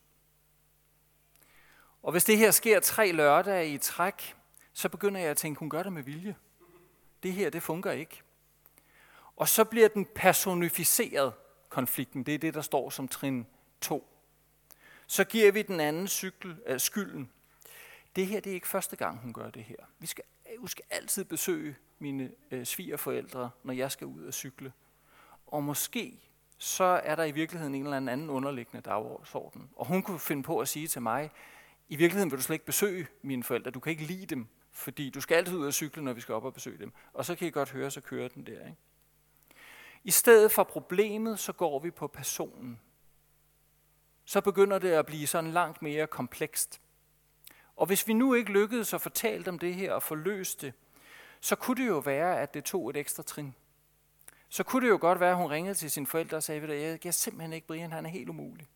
Og 2.02 2.12
hvis 2.12 2.24
det 2.24 2.38
her 2.38 2.50
sker 2.50 2.80
tre 2.80 3.12
lørdage 3.12 3.68
i 3.68 3.78
træk, 3.78 4.36
så 4.72 4.88
begynder 4.88 5.20
jeg 5.20 5.30
at 5.30 5.36
tænke, 5.36 5.58
hun 5.58 5.70
gør 5.70 5.82
det 5.82 5.92
med 5.92 6.02
vilje. 6.02 6.36
Det 7.22 7.32
her, 7.32 7.50
det 7.50 7.62
fungerer 7.62 7.94
ikke. 7.94 8.22
Og 9.36 9.48
så 9.48 9.64
bliver 9.64 9.88
den 9.88 10.06
personificeret, 10.14 11.32
konflikten. 11.68 12.22
Det 12.22 12.34
er 12.34 12.38
det, 12.38 12.54
der 12.54 12.60
står 12.60 12.90
som 12.90 13.08
trin 13.08 13.46
2. 13.80 14.08
Så 15.06 15.24
giver 15.24 15.52
vi 15.52 15.62
den 15.62 15.80
anden 15.80 16.08
cykel, 16.08 16.56
øh, 16.66 16.80
skylden. 16.80 17.30
Det 18.16 18.26
her 18.26 18.40
det 18.40 18.50
er 18.50 18.54
ikke 18.54 18.68
første 18.68 18.96
gang, 18.96 19.18
hun 19.18 19.32
gør 19.32 19.50
det 19.50 19.64
her. 19.64 19.76
Vi 19.98 20.06
skal, 20.06 20.24
øh, 20.52 20.62
vi 20.62 20.68
skal 20.68 20.84
altid 20.90 21.24
besøge 21.24 21.76
mine 21.98 22.30
øh, 22.50 22.66
svigerforældre, 22.66 23.50
når 23.62 23.74
jeg 23.74 23.92
skal 23.92 24.06
ud 24.06 24.24
og 24.24 24.34
cykle. 24.34 24.72
Og 25.46 25.62
måske 25.62 26.20
så 26.58 26.84
er 26.84 27.14
der 27.14 27.24
i 27.24 27.30
virkeligheden 27.30 27.74
en 27.74 27.84
eller 27.84 27.96
anden 27.96 28.30
underliggende 28.30 28.80
dagsorden. 28.80 29.70
Og 29.76 29.86
hun 29.86 30.02
kunne 30.02 30.20
finde 30.20 30.42
på 30.42 30.58
at 30.58 30.68
sige 30.68 30.88
til 30.88 31.02
mig, 31.02 31.30
i 31.92 31.96
virkeligheden 31.96 32.30
vil 32.30 32.38
du 32.38 32.42
slet 32.42 32.54
ikke 32.54 32.66
besøge 32.66 33.06
mine 33.22 33.44
forældre, 33.44 33.70
du 33.70 33.80
kan 33.80 33.90
ikke 33.90 34.04
lide 34.04 34.26
dem, 34.26 34.46
fordi 34.70 35.10
du 35.10 35.20
skal 35.20 35.34
altid 35.34 35.56
ud 35.56 35.66
og 35.66 35.74
cykle, 35.74 36.04
når 36.04 36.12
vi 36.12 36.20
skal 36.20 36.34
op 36.34 36.44
og 36.44 36.54
besøge 36.54 36.78
dem. 36.78 36.92
Og 37.12 37.24
så 37.24 37.34
kan 37.34 37.48
I 37.48 37.50
godt 37.50 37.70
høre, 37.70 37.90
så 37.90 38.00
kører 38.00 38.28
den 38.28 38.46
der. 38.46 38.66
Ikke? 38.66 38.76
I 40.04 40.10
stedet 40.10 40.52
for 40.52 40.64
problemet, 40.64 41.38
så 41.38 41.52
går 41.52 41.78
vi 41.78 41.90
på 41.90 42.06
personen. 42.06 42.80
Så 44.24 44.40
begynder 44.40 44.78
det 44.78 44.88
at 44.90 45.06
blive 45.06 45.26
sådan 45.26 45.50
langt 45.50 45.82
mere 45.82 46.06
komplekst. 46.06 46.80
Og 47.76 47.86
hvis 47.86 48.08
vi 48.08 48.12
nu 48.12 48.34
ikke 48.34 48.52
lykkedes 48.52 48.94
at 48.94 49.00
fortælle 49.00 49.44
dem 49.44 49.58
det 49.58 49.74
her 49.74 49.92
og 49.92 50.02
få 50.02 50.14
løst 50.14 50.62
det, 50.62 50.72
så 51.40 51.56
kunne 51.56 51.82
det 51.82 51.88
jo 51.88 51.98
være, 51.98 52.40
at 52.40 52.54
det 52.54 52.64
tog 52.64 52.90
et 52.90 52.96
ekstra 52.96 53.22
trin. 53.22 53.54
Så 54.48 54.62
kunne 54.62 54.86
det 54.86 54.92
jo 54.92 54.98
godt 55.00 55.20
være, 55.20 55.30
at 55.30 55.36
hun 55.36 55.50
ringede 55.50 55.74
til 55.74 55.90
sine 55.90 56.06
forældre 56.06 56.36
og 56.36 56.42
sagde, 56.42 56.62
at 56.62 56.82
jeg 56.82 57.00
kan 57.00 57.12
simpelthen 57.12 57.52
ikke, 57.52 57.66
Brian, 57.66 57.92
han 57.92 58.06
er 58.06 58.10
helt 58.10 58.28
umulig. 58.28 58.68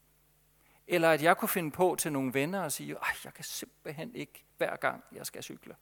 Eller 0.89 1.11
at 1.11 1.23
jeg 1.23 1.37
kunne 1.37 1.49
finde 1.49 1.71
på 1.71 1.97
til 1.99 2.13
nogle 2.13 2.35
venner 2.35 2.61
og 2.61 2.73
sige, 2.73 2.97
at 2.97 3.25
jeg 3.25 3.35
kan 3.35 3.45
simpelthen 3.45 4.15
ikke 4.15 4.45
hver 4.57 4.77
gang, 4.77 5.05
jeg 5.13 5.27
skal 5.27 5.43
cykle. 5.43 5.77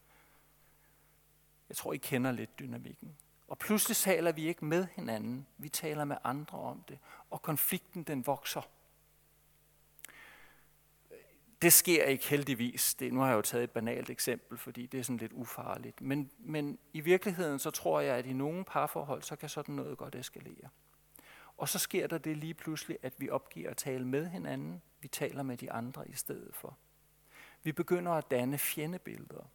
Jeg 1.69 1.77
tror, 1.77 1.93
I 1.93 1.97
kender 1.97 2.33
lidt 2.33 2.59
dynamikken. 2.59 3.17
Og 3.49 3.59
pludselig 3.59 3.97
taler 3.97 4.33
vi 4.33 4.47
ikke 4.49 4.65
med 4.65 4.87
hinanden, 4.97 5.47
vi 5.59 5.69
taler 5.69 6.05
med 6.05 6.17
andre 6.25 6.59
om 6.59 6.85
det, 6.89 6.99
og 7.31 7.43
konflikten 7.43 8.03
den 8.03 8.27
vokser. 8.27 8.63
Det 11.63 11.73
sker 11.73 12.05
ikke 12.05 12.29
heldigvis. 12.29 12.95
Det, 12.95 13.13
nu 13.13 13.21
har 13.21 13.29
jeg 13.29 13.37
jo 13.37 13.43
taget 13.43 13.65
et 13.65 13.71
banalt 13.71 14.11
eksempel, 14.11 14.59
fordi 14.59 14.87
det 14.87 15.01
er 15.01 15.05
sådan 15.05 15.17
lidt 15.17 15.33
ufarligt. 15.33 16.01
Men, 16.01 16.31
men 16.39 16.79
i 16.93 17.01
virkeligheden 17.01 17.59
så 17.59 17.71
tror 17.71 18.01
jeg, 18.01 18.17
at 18.17 18.27
i 18.27 18.33
nogle 18.33 18.65
parforhold, 18.65 19.23
så 19.23 19.37
kan 19.37 19.49
sådan 19.49 19.75
noget 19.75 19.99
godt 19.99 20.15
eskalere. 20.15 20.69
Og 21.57 21.69
så 21.69 21.79
sker 21.79 22.07
der 22.07 22.19
det 22.19 22.37
lige 22.37 22.55
pludselig, 22.55 22.99
at 23.03 23.15
vi 23.19 23.31
opgiver 23.31 23.71
at 23.71 23.77
tale 23.77 24.07
med 24.07 24.27
hinanden. 24.27 24.83
Vi 25.05 25.09
taler 25.09 25.43
med 25.43 25.57
de 25.57 25.73
andre 25.73 26.09
i 26.09 26.15
stedet 26.15 26.55
for. 26.55 26.79
Vi 27.63 27.73
begynder 27.73 28.13
at 28.13 28.31
danne 28.31 28.59
fjendebilleder. 28.59 29.51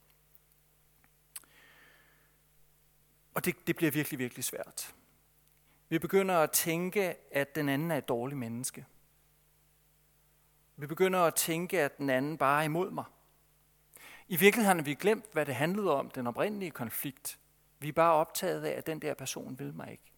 Og 3.33 3.45
det, 3.45 3.67
det 3.67 3.75
bliver 3.75 3.91
virkelig, 3.91 4.19
virkelig 4.19 4.43
svært. 4.43 4.95
Vi 5.89 5.99
begynder 5.99 6.37
at 6.37 6.51
tænke, 6.51 7.15
at 7.31 7.55
den 7.55 7.69
anden 7.69 7.91
er 7.91 7.97
et 7.97 8.07
dårligt 8.07 8.39
menneske. 8.39 8.85
Vi 10.75 10.87
begynder 10.87 11.19
at 11.19 11.35
tænke, 11.35 11.81
at 11.81 11.97
den 11.97 12.09
anden 12.09 12.37
bare 12.37 12.61
er 12.61 12.65
imod 12.65 12.91
mig. 12.91 13.05
I 14.27 14.35
virkeligheden 14.35 14.77
har 14.77 14.85
vi 14.85 14.93
glemt, 14.93 15.33
hvad 15.33 15.45
det 15.45 15.55
handlede 15.55 15.93
om, 15.93 16.09
den 16.09 16.27
oprindelige 16.27 16.71
konflikt. 16.71 17.39
Vi 17.79 17.87
er 17.87 17.93
bare 17.93 18.13
optaget 18.13 18.65
af, 18.65 18.77
at 18.77 18.87
den 18.87 19.01
der 19.01 19.13
person 19.13 19.59
vil 19.59 19.73
mig 19.73 19.91
ikke. 19.91 20.08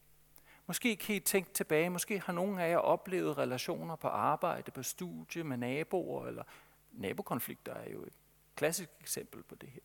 Måske 0.71 0.95
kan 0.95 1.15
I 1.15 1.19
tænke 1.19 1.53
tilbage, 1.53 1.89
måske 1.89 2.19
har 2.19 2.33
nogen 2.33 2.59
af 2.59 2.69
jer 2.69 2.77
oplevet 2.77 3.37
relationer 3.37 3.95
på 3.95 4.07
arbejde, 4.07 4.71
på 4.71 4.83
studie, 4.83 5.43
med 5.43 5.57
naboer, 5.57 6.27
eller 6.27 6.43
nabokonflikter 6.91 7.73
er 7.73 7.89
jo 7.89 8.03
et 8.03 8.13
klassisk 8.55 8.89
eksempel 8.99 9.43
på 9.43 9.55
det 9.55 9.69
her. 9.69 9.81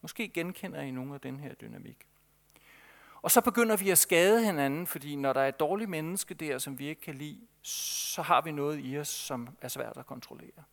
Måske 0.00 0.28
genkender 0.28 0.80
I 0.80 0.90
nogle 0.90 1.14
af 1.14 1.20
den 1.20 1.40
her 1.40 1.54
dynamik. 1.54 2.06
Og 3.22 3.30
så 3.30 3.40
begynder 3.40 3.76
vi 3.76 3.90
at 3.90 3.98
skade 3.98 4.44
hinanden, 4.44 4.86
fordi 4.86 5.16
når 5.16 5.32
der 5.32 5.40
er 5.40 5.48
et 5.48 5.60
dårligt 5.60 5.90
menneske 5.90 6.34
der, 6.34 6.58
som 6.58 6.78
vi 6.78 6.86
ikke 6.86 7.00
kan 7.00 7.14
lide, 7.14 7.40
så 7.62 8.22
har 8.22 8.40
vi 8.42 8.52
noget 8.52 8.80
i 8.84 8.98
os, 8.98 9.08
som 9.08 9.48
er 9.60 9.68
svært 9.68 9.96
at 9.96 10.06
kontrollere. 10.06 10.64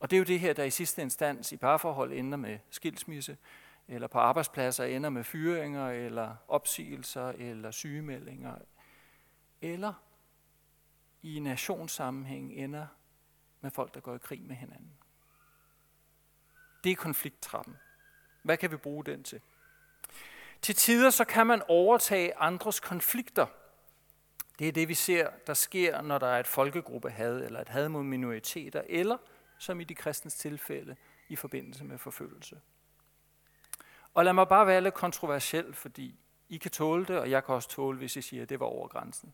Og 0.00 0.10
det 0.10 0.16
er 0.16 0.18
jo 0.18 0.24
det 0.24 0.40
her, 0.40 0.52
der 0.52 0.64
i 0.64 0.70
sidste 0.70 1.02
instans 1.02 1.52
i 1.52 1.56
parforhold 1.56 2.12
ender 2.12 2.38
med 2.38 2.58
skilsmisse, 2.70 3.36
eller 3.88 4.08
på 4.08 4.18
arbejdspladser 4.18 4.84
ender 4.84 5.10
med 5.10 5.24
fyringer, 5.24 5.88
eller 5.90 6.36
opsigelser, 6.48 7.28
eller 7.28 7.70
sygemeldinger, 7.70 8.58
eller 9.60 9.92
i 11.22 11.40
nationssammenhæng 11.40 12.52
ender 12.52 12.86
med 13.60 13.70
folk, 13.70 13.94
der 13.94 14.00
går 14.00 14.14
i 14.14 14.18
krig 14.18 14.42
med 14.42 14.56
hinanden. 14.56 14.92
Det 16.84 16.92
er 16.92 16.96
konflikttrappen. 16.96 17.76
Hvad 18.42 18.56
kan 18.56 18.70
vi 18.70 18.76
bruge 18.76 19.04
den 19.04 19.22
til? 19.22 19.40
Til 20.62 20.74
tider 20.74 21.10
så 21.10 21.24
kan 21.24 21.46
man 21.46 21.62
overtage 21.68 22.36
andres 22.36 22.80
konflikter. 22.80 23.46
Det 24.58 24.68
er 24.68 24.72
det, 24.72 24.88
vi 24.88 24.94
ser, 24.94 25.30
der 25.46 25.54
sker, 25.54 26.02
når 26.02 26.18
der 26.18 26.26
er 26.26 26.40
et 26.40 26.46
folkegruppe 26.46 27.10
had, 27.10 27.40
eller 27.40 27.60
et 27.60 27.68
had 27.68 27.88
mod 27.88 28.02
minoriteter, 28.02 28.82
eller 28.86 29.16
som 29.58 29.80
i 29.80 29.84
de 29.84 29.94
kristens 29.94 30.34
tilfælde, 30.34 30.96
i 31.28 31.36
forbindelse 31.36 31.84
med 31.84 31.98
forfølgelse. 31.98 32.60
Og 34.18 34.24
lad 34.24 34.32
mig 34.32 34.48
bare 34.48 34.66
være 34.66 34.80
lidt 34.80 34.94
kontroversiel, 34.94 35.74
fordi 35.74 36.14
I 36.48 36.56
kan 36.56 36.70
tåle 36.70 37.04
det, 37.04 37.18
og 37.18 37.30
jeg 37.30 37.44
kan 37.44 37.54
også 37.54 37.68
tåle, 37.68 37.98
hvis 37.98 38.16
I 38.16 38.22
siger, 38.22 38.42
at 38.42 38.48
det 38.48 38.60
var 38.60 38.66
over 38.66 38.88
grænsen. 38.88 39.32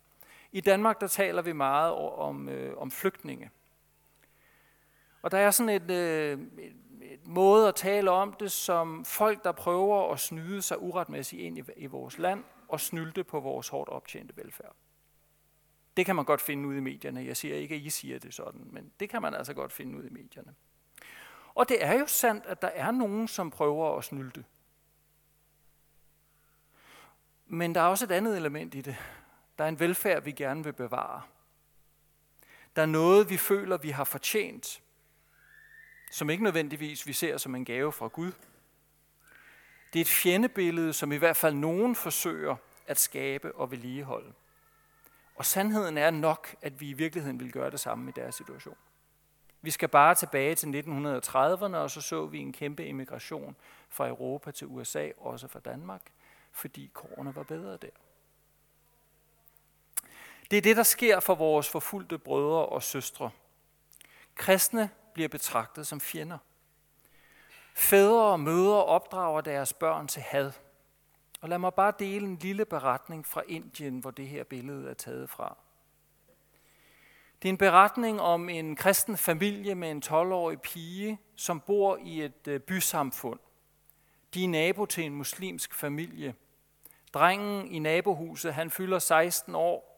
I 0.53 0.61
Danmark, 0.61 1.01
der 1.01 1.07
taler 1.07 1.43
vi 1.43 1.53
meget 1.53 1.93
om, 1.95 2.49
øh, 2.49 2.77
om 2.79 2.91
flygtninge. 2.91 3.51
Og 5.23 5.31
der 5.31 5.39
er 5.39 5.51
sådan 5.51 5.83
et, 5.83 5.91
øh, 5.91 6.39
et 7.03 7.27
måde 7.27 7.69
at 7.69 7.75
tale 7.75 8.11
om 8.11 8.33
det, 8.33 8.53
som 8.53 9.05
folk, 9.05 9.45
der 9.45 9.53
prøver 9.53 10.13
at 10.13 10.21
snyde 10.21 10.63
sig 10.63 10.83
uretmæssigt 10.83 11.43
ind 11.43 11.59
i, 11.59 11.63
i 11.77 11.87
vores 11.87 12.19
land, 12.19 12.45
og 12.69 12.81
snylte 12.81 13.25
på 13.25 13.41
vores 13.41 13.69
hårdt 13.69 13.91
optjente 13.91 14.37
velfærd. 14.37 14.77
Det 15.97 16.07
kan 16.07 16.17
man 16.17 16.25
godt 16.25 16.41
finde 16.41 16.69
ud 16.69 16.75
i 16.75 16.81
medierne. 16.81 17.25
Jeg 17.25 17.37
siger 17.37 17.57
ikke, 17.57 17.75
at 17.75 17.81
I 17.81 17.91
siger 17.91 18.19
det 18.19 18.35
sådan, 18.35 18.69
men 18.71 18.93
det 19.01 19.11
kan 19.11 19.23
man 19.23 19.35
altså 19.35 19.55
godt 19.55 19.73
finde 19.73 19.99
ud 19.99 20.05
i 20.05 20.11
medierne. 20.11 20.55
Og 21.55 21.69
det 21.69 21.85
er 21.85 21.99
jo 21.99 22.07
sandt, 22.07 22.47
at 22.47 22.63
der 22.63 22.69
er 22.69 22.91
nogen, 22.91 23.29
som 23.29 23.51
prøver 23.51 23.99
at 23.99 24.05
snylte. 24.05 24.45
Men 27.47 27.75
der 27.75 27.81
er 27.81 27.87
også 27.87 28.05
et 28.05 28.11
andet 28.11 28.37
element 28.37 28.75
i 28.75 28.81
det. 28.81 28.97
Der 29.59 29.65
er 29.65 29.69
en 29.69 29.81
velfærd, 29.81 30.23
vi 30.23 30.33
gerne 30.33 30.65
vil 30.65 30.73
bevare. 30.73 31.23
Der 32.77 32.83
er 32.83 32.87
noget, 32.87 33.31
vi 33.31 33.37
føler, 33.37 33.77
vi 33.77 33.91
har 33.91 34.05
fortjent, 34.05 34.83
som 36.11 36.31
ikke 36.31 36.45
nødvendigvis 36.45 37.07
vi 37.07 37.13
ser 37.13 37.37
som 37.37 37.55
en 37.55 37.65
gave 37.65 37.93
fra 37.93 38.09
Gud. 38.09 38.33
Det 39.93 39.99
er 39.99 40.05
et 40.05 40.09
fjendebillede, 40.09 40.93
som 40.93 41.13
i 41.13 41.17
hvert 41.17 41.37
fald 41.37 41.55
nogen 41.55 41.95
forsøger 41.95 42.57
at 42.87 42.99
skabe 42.99 43.55
og 43.55 43.71
vedligeholde. 43.71 44.33
Og 45.37 45.45
sandheden 45.45 45.99
er 45.99 46.11
nok, 46.11 46.57
at 46.63 46.81
vi 46.81 46.91
i 46.91 46.93
virkeligheden 46.93 47.41
vil 47.41 47.53
gøre 47.53 47.71
det 47.71 47.81
samme 47.81 48.11
i 48.11 48.13
deres 48.17 48.35
situation. 48.35 48.77
Vi 49.63 49.71
skal 49.71 49.89
bare 49.89 50.15
tilbage 50.15 50.55
til 50.55 50.67
1930'erne, 50.67 51.77
og 51.77 51.91
så 51.91 52.01
så 52.01 52.27
vi 52.27 52.39
en 52.39 52.53
kæmpe 52.53 52.87
immigration 52.87 53.57
fra 53.89 54.09
Europa 54.09 54.51
til 54.51 54.67
USA, 54.67 55.09
også 55.19 55.49
fra 55.49 55.61
Danmark, 55.61 56.03
fordi 56.55 56.91
kårene 56.95 57.37
var 57.37 57.43
bedre 57.43 57.77
der. 57.77 57.91
Det 60.51 60.57
er 60.59 60.63
det, 60.63 60.77
der 60.77 60.83
sker 60.83 61.21
for 61.21 61.35
vores 61.35 61.69
forfulgte 61.69 62.19
brødre 62.19 62.67
og 62.67 62.83
søstre. 62.83 63.31
Kristne 64.35 64.91
bliver 65.15 65.29
betragtet 65.29 65.87
som 65.87 66.01
fjender. 66.01 66.39
Fædre 67.75 68.25
og 68.25 68.41
mødre 68.41 68.85
opdrager 68.85 69.41
deres 69.41 69.73
børn 69.73 70.09
til 70.09 70.23
had. 70.23 70.53
Og 71.41 71.49
lad 71.49 71.59
mig 71.59 71.75
bare 71.75 71.93
dele 71.99 72.27
en 72.27 72.37
lille 72.37 72.65
beretning 72.65 73.27
fra 73.27 73.43
Indien, 73.49 73.99
hvor 73.99 74.11
det 74.11 74.29
her 74.29 74.45
billede 74.45 74.91
er 74.91 74.95
taget 74.95 75.31
fra. 75.31 75.57
Det 77.43 77.49
er 77.49 77.53
en 77.53 77.59
beretning 77.59 78.21
om 78.21 78.49
en 78.49 78.77
kristen 78.77 79.17
familie 79.17 79.75
med 79.75 79.91
en 79.91 80.03
12-årig 80.07 80.61
pige, 80.61 81.19
som 81.37 81.61
bor 81.61 81.97
i 81.97 82.23
et 82.23 82.49
øh, 82.49 82.61
bysamfund. 82.61 83.39
De 84.35 84.45
er 84.45 84.49
nabo 84.49 84.87
til 84.87 85.05
en 85.05 85.15
muslimsk 85.15 85.75
familie. 85.75 86.35
Drengen 87.15 87.67
i 87.67 87.79
nabohuset, 87.79 88.55
han 88.55 88.71
fylder 88.71 88.99
16 88.99 89.55
år, 89.55 89.95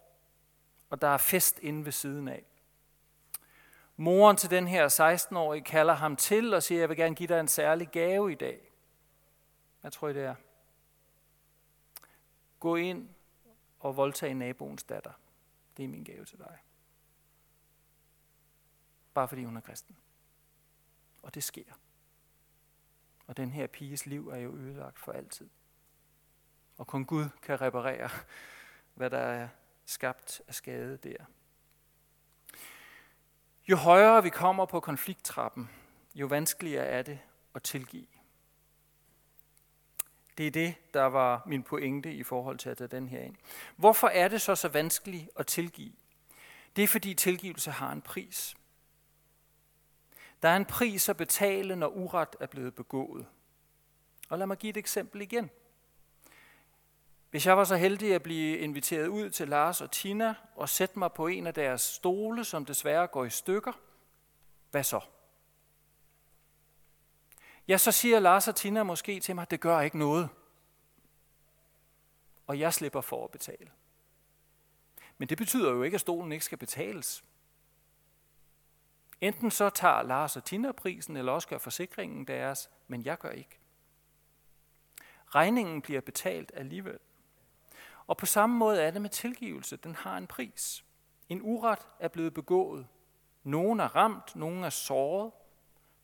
og 0.90 1.00
der 1.00 1.08
er 1.08 1.16
fest 1.16 1.58
inde 1.58 1.84
ved 1.84 1.92
siden 1.92 2.28
af. 2.28 2.44
Moren 3.96 4.36
til 4.36 4.50
den 4.50 4.68
her 4.68 4.88
16-årige 4.88 5.64
kalder 5.64 5.94
ham 5.94 6.16
til 6.16 6.54
og 6.54 6.62
siger, 6.62 6.78
jeg 6.78 6.88
vil 6.88 6.96
gerne 6.96 7.14
give 7.14 7.26
dig 7.26 7.40
en 7.40 7.48
særlig 7.48 7.88
gave 7.88 8.32
i 8.32 8.34
dag. 8.34 8.72
Hvad 9.80 9.90
tror 9.90 10.08
I 10.08 10.14
det 10.14 10.22
er? 10.22 10.34
Gå 12.60 12.76
ind 12.76 13.08
og 13.80 13.96
voldtage 13.96 14.34
naboens 14.34 14.82
datter. 14.82 15.12
Det 15.76 15.84
er 15.84 15.88
min 15.88 16.04
gave 16.04 16.24
til 16.24 16.38
dig. 16.38 16.58
bare 19.14 19.28
fordi 19.28 19.44
hun 19.44 19.56
er 19.56 19.60
kristen. 19.60 19.96
Og 21.22 21.34
det 21.34 21.44
sker. 21.44 21.72
Og 23.26 23.36
den 23.36 23.50
her 23.50 23.66
piges 23.66 24.06
liv 24.06 24.28
er 24.28 24.38
jo 24.38 24.56
ødelagt 24.56 24.98
for 24.98 25.12
altid. 25.12 25.48
Og 26.76 26.86
kun 26.86 27.04
Gud 27.04 27.24
kan 27.42 27.60
reparere, 27.60 28.10
hvad 28.94 29.10
der 29.10 29.18
er 29.18 29.48
skabt 29.84 30.42
af 30.48 30.54
skade 30.54 30.96
der. 30.96 31.24
Jo 33.68 33.76
højere 33.76 34.22
vi 34.22 34.30
kommer 34.30 34.66
på 34.66 34.80
konflikttrappen, 34.80 35.70
jo 36.14 36.26
vanskeligere 36.26 36.86
er 36.86 37.02
det 37.02 37.18
at 37.54 37.62
tilgive. 37.62 38.06
Det 40.38 40.46
er 40.46 40.50
det, 40.50 40.74
der 40.94 41.04
var 41.04 41.42
min 41.46 41.62
pointe 41.62 42.14
i 42.14 42.22
forhold 42.22 42.58
til 42.58 42.70
at 42.70 42.76
tage 42.76 42.88
den 42.88 43.08
her 43.08 43.20
ind. 43.20 43.36
Hvorfor 43.76 44.08
er 44.08 44.28
det 44.28 44.42
så 44.42 44.54
så 44.54 44.68
vanskeligt 44.68 45.30
at 45.36 45.46
tilgive? 45.46 45.92
Det 46.76 46.84
er 46.84 46.88
fordi 46.88 47.14
tilgivelse 47.14 47.70
har 47.70 47.92
en 47.92 48.02
pris. 48.02 48.56
Der 50.42 50.48
er 50.48 50.56
en 50.56 50.64
pris 50.64 51.08
at 51.08 51.16
betale, 51.16 51.76
når 51.76 51.88
uret 51.88 52.36
er 52.40 52.46
blevet 52.46 52.74
begået. 52.74 53.26
Og 54.28 54.38
lad 54.38 54.46
mig 54.46 54.58
give 54.58 54.70
et 54.70 54.76
eksempel 54.76 55.22
igen. 55.22 55.50
Hvis 57.36 57.46
jeg 57.46 57.56
var 57.56 57.64
så 57.64 57.76
heldig 57.76 58.14
at 58.14 58.22
blive 58.22 58.58
inviteret 58.58 59.06
ud 59.06 59.30
til 59.30 59.48
Lars 59.48 59.80
og 59.80 59.90
Tina 59.90 60.34
og 60.54 60.68
sætte 60.68 60.98
mig 60.98 61.12
på 61.12 61.26
en 61.26 61.46
af 61.46 61.54
deres 61.54 61.80
stole, 61.80 62.44
som 62.44 62.64
desværre 62.64 63.06
går 63.06 63.24
i 63.24 63.30
stykker, 63.30 63.72
hvad 64.70 64.84
så? 64.84 65.00
Ja, 67.68 67.78
så 67.78 67.92
siger 67.92 68.20
Lars 68.20 68.48
og 68.48 68.56
Tina 68.56 68.82
måske 68.82 69.20
til 69.20 69.34
mig, 69.34 69.50
det 69.50 69.60
gør 69.60 69.80
ikke 69.80 69.98
noget. 69.98 70.28
Og 72.46 72.58
jeg 72.58 72.74
slipper 72.74 73.00
for 73.00 73.24
at 73.24 73.30
betale. 73.30 73.70
Men 75.18 75.28
det 75.28 75.38
betyder 75.38 75.70
jo 75.70 75.82
ikke, 75.82 75.94
at 75.94 76.00
stolen 76.00 76.32
ikke 76.32 76.44
skal 76.44 76.58
betales. 76.58 77.24
Enten 79.20 79.50
så 79.50 79.70
tager 79.70 80.02
Lars 80.02 80.36
og 80.36 80.44
Tina 80.44 80.72
prisen, 80.72 81.16
eller 81.16 81.32
også 81.32 81.48
gør 81.48 81.58
forsikringen 81.58 82.24
deres, 82.24 82.70
men 82.88 83.04
jeg 83.04 83.18
gør 83.18 83.30
ikke. 83.30 83.58
Regningen 85.26 85.82
bliver 85.82 86.00
betalt 86.00 86.52
alligevel. 86.54 86.98
Og 88.06 88.16
på 88.16 88.26
samme 88.26 88.56
måde 88.56 88.82
er 88.82 88.90
det 88.90 89.02
med 89.02 89.10
tilgivelse. 89.10 89.76
Den 89.76 89.94
har 89.94 90.16
en 90.16 90.26
pris. 90.26 90.84
En 91.28 91.40
uret 91.42 91.88
er 92.00 92.08
blevet 92.08 92.34
begået. 92.34 92.86
Nogen 93.44 93.80
er 93.80 93.96
ramt, 93.96 94.36
nogen 94.36 94.64
er 94.64 94.70
såret. 94.70 95.32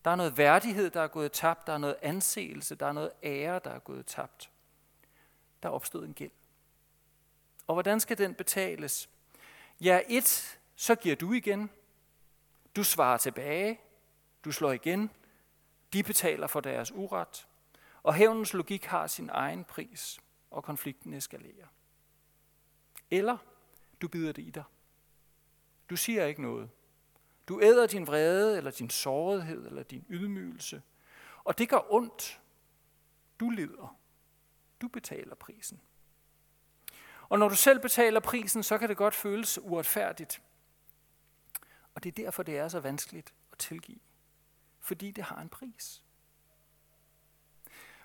Der 0.05 0.11
er 0.11 0.15
noget 0.15 0.37
værdighed, 0.37 0.89
der 0.89 1.01
er 1.01 1.07
gået 1.07 1.31
tabt. 1.31 1.67
Der 1.67 1.73
er 1.73 1.77
noget 1.77 1.95
anseelse, 2.01 2.75
der 2.75 2.85
er 2.85 2.91
noget 2.91 3.11
ære, 3.23 3.59
der 3.63 3.69
er 3.69 3.79
gået 3.79 4.05
tabt. 4.05 4.51
Der 5.63 5.69
er 5.69 5.73
opstået 5.73 6.07
en 6.07 6.13
gæld. 6.13 6.31
Og 7.67 7.75
hvordan 7.75 7.99
skal 7.99 8.17
den 8.17 8.33
betales? 8.33 9.09
Ja, 9.81 9.99
et, 10.09 10.59
så 10.75 10.95
giver 10.95 11.15
du 11.15 11.33
igen. 11.33 11.69
Du 12.75 12.83
svarer 12.83 13.17
tilbage. 13.17 13.79
Du 14.45 14.51
slår 14.51 14.71
igen. 14.71 15.09
De 15.93 16.03
betaler 16.03 16.47
for 16.47 16.59
deres 16.59 16.91
uret. 16.91 17.47
Og 18.03 18.13
hævnens 18.13 18.53
logik 18.53 18.85
har 18.85 19.07
sin 19.07 19.29
egen 19.33 19.63
pris, 19.63 20.19
og 20.51 20.63
konflikten 20.63 21.13
eskalerer. 21.13 21.67
Eller 23.13 23.37
du 24.01 24.07
bider 24.07 24.31
det 24.31 24.41
i 24.41 24.49
dig. 24.49 24.63
Du 25.89 25.95
siger 25.95 26.25
ikke 26.25 26.41
noget. 26.41 26.69
Du 27.47 27.61
æder 27.61 27.87
din 27.87 28.07
vrede, 28.07 28.57
eller 28.57 28.71
din 28.71 28.89
sårethed, 28.89 29.65
eller 29.65 29.83
din 29.83 30.05
ydmygelse. 30.09 30.81
Og 31.43 31.57
det 31.57 31.69
gør 31.69 31.93
ondt. 31.93 32.41
Du 33.39 33.49
lider. 33.49 33.99
Du 34.81 34.87
betaler 34.87 35.35
prisen. 35.35 35.81
Og 37.29 37.39
når 37.39 37.49
du 37.49 37.55
selv 37.55 37.79
betaler 37.79 38.19
prisen, 38.19 38.63
så 38.63 38.77
kan 38.77 38.89
det 38.89 38.97
godt 38.97 39.15
føles 39.15 39.59
uretfærdigt. 39.59 40.41
Og 41.95 42.03
det 42.03 42.09
er 42.09 42.23
derfor, 42.23 42.43
det 42.43 42.57
er 42.57 42.67
så 42.67 42.79
vanskeligt 42.79 43.33
at 43.51 43.57
tilgive. 43.57 43.99
Fordi 44.79 45.11
det 45.11 45.23
har 45.23 45.41
en 45.41 45.49
pris. 45.49 46.03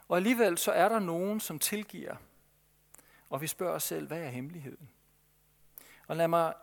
Og 0.09 0.17
alligevel 0.17 0.59
så 0.59 0.73
er 0.73 0.89
der 0.89 0.99
nogen, 0.99 1.41
som 1.41 1.59
tilgiver. 1.59 2.17
Og 3.31 3.41
vi 3.41 3.47
spørger 3.47 3.75
os 3.75 3.83
selv, 3.83 4.07
hvad 4.07 4.21
er 4.21 4.29
hemmeligheden? 4.29 4.89
Og 6.09 6.17
lad 6.17 6.29
mig 6.29 6.55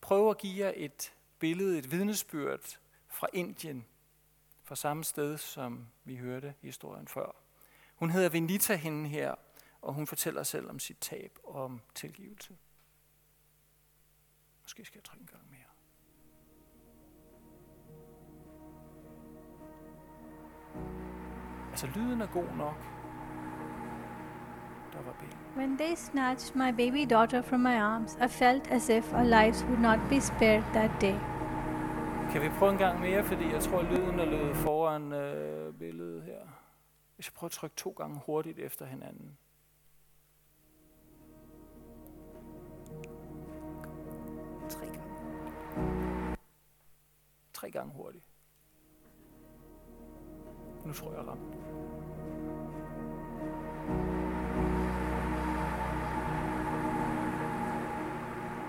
prøve 0.00 0.30
at 0.30 0.38
give 0.38 0.64
jer 0.64 0.72
et 0.76 1.14
billede, 1.38 1.78
et 1.78 1.90
vidnesbyrd 1.90 2.78
fra 3.08 3.26
Indien, 3.32 3.86
fra 4.62 4.76
samme 4.76 5.04
sted, 5.04 5.38
som 5.38 5.88
vi 6.04 6.16
hørte 6.16 6.54
historien 6.60 7.08
før. 7.08 7.36
Hun 7.94 8.10
hedder 8.10 8.28
Venita, 8.28 8.74
hende 8.74 9.08
her, 9.08 9.34
og 9.82 9.94
hun 9.94 10.06
fortæller 10.06 10.42
selv 10.42 10.70
om 10.70 10.78
sit 10.78 10.98
tab 11.00 11.38
og 11.44 11.64
om 11.64 11.80
tilgivelse. 11.94 12.56
Måske 14.62 14.84
skal 14.84 14.98
jeg 14.98 15.04
trykke 15.04 15.22
en 15.22 15.26
gang 15.26 15.50
mere. 15.50 15.60
Altså, 21.70 21.86
lyden 21.86 22.20
er 22.20 22.32
god 22.32 22.56
nok. 22.56 22.99
Der 24.92 25.02
var 25.02 25.14
ben. 25.20 25.28
When 25.56 25.78
they 25.78 25.94
snatched 25.96 26.56
my 26.56 26.70
baby 26.72 27.10
daughter 27.10 27.42
from 27.42 27.60
my 27.60 27.76
arms, 27.80 28.14
I 28.14 28.28
felt 28.28 28.70
as 28.70 28.88
if 28.88 29.12
our 29.12 29.24
lives 29.24 29.64
would 29.64 29.80
not 29.80 29.98
be 30.08 30.20
spared 30.20 30.64
that 30.72 30.90
day. 31.00 31.18
Kan 32.32 32.42
vi 32.42 32.48
prøve 32.58 32.72
en 32.72 32.78
gang 32.78 33.00
mere, 33.00 33.24
fordi 33.24 33.52
jeg 33.52 33.62
tror, 33.62 33.82
lyden 33.82 34.20
er 34.20 34.24
løbet 34.24 34.56
foran 34.56 35.12
øh, 35.12 35.74
billedet 35.74 36.22
her. 36.22 36.40
Hvis 37.14 37.26
jeg 37.26 37.32
prøver 37.34 37.48
at 37.48 37.52
trykke 37.52 37.76
to 37.76 37.90
gange 37.90 38.20
hurtigt 38.26 38.58
efter 38.58 38.86
hinanden. 38.86 39.38
Tre 44.68 44.86
gange. 44.86 46.36
Tre 47.52 47.70
gange 47.70 47.92
hurtigt. 47.96 48.24
Nu 50.86 50.92
tror 50.92 51.10
jeg, 51.10 51.18
jeg 51.18 51.26
ramte. 51.26 51.89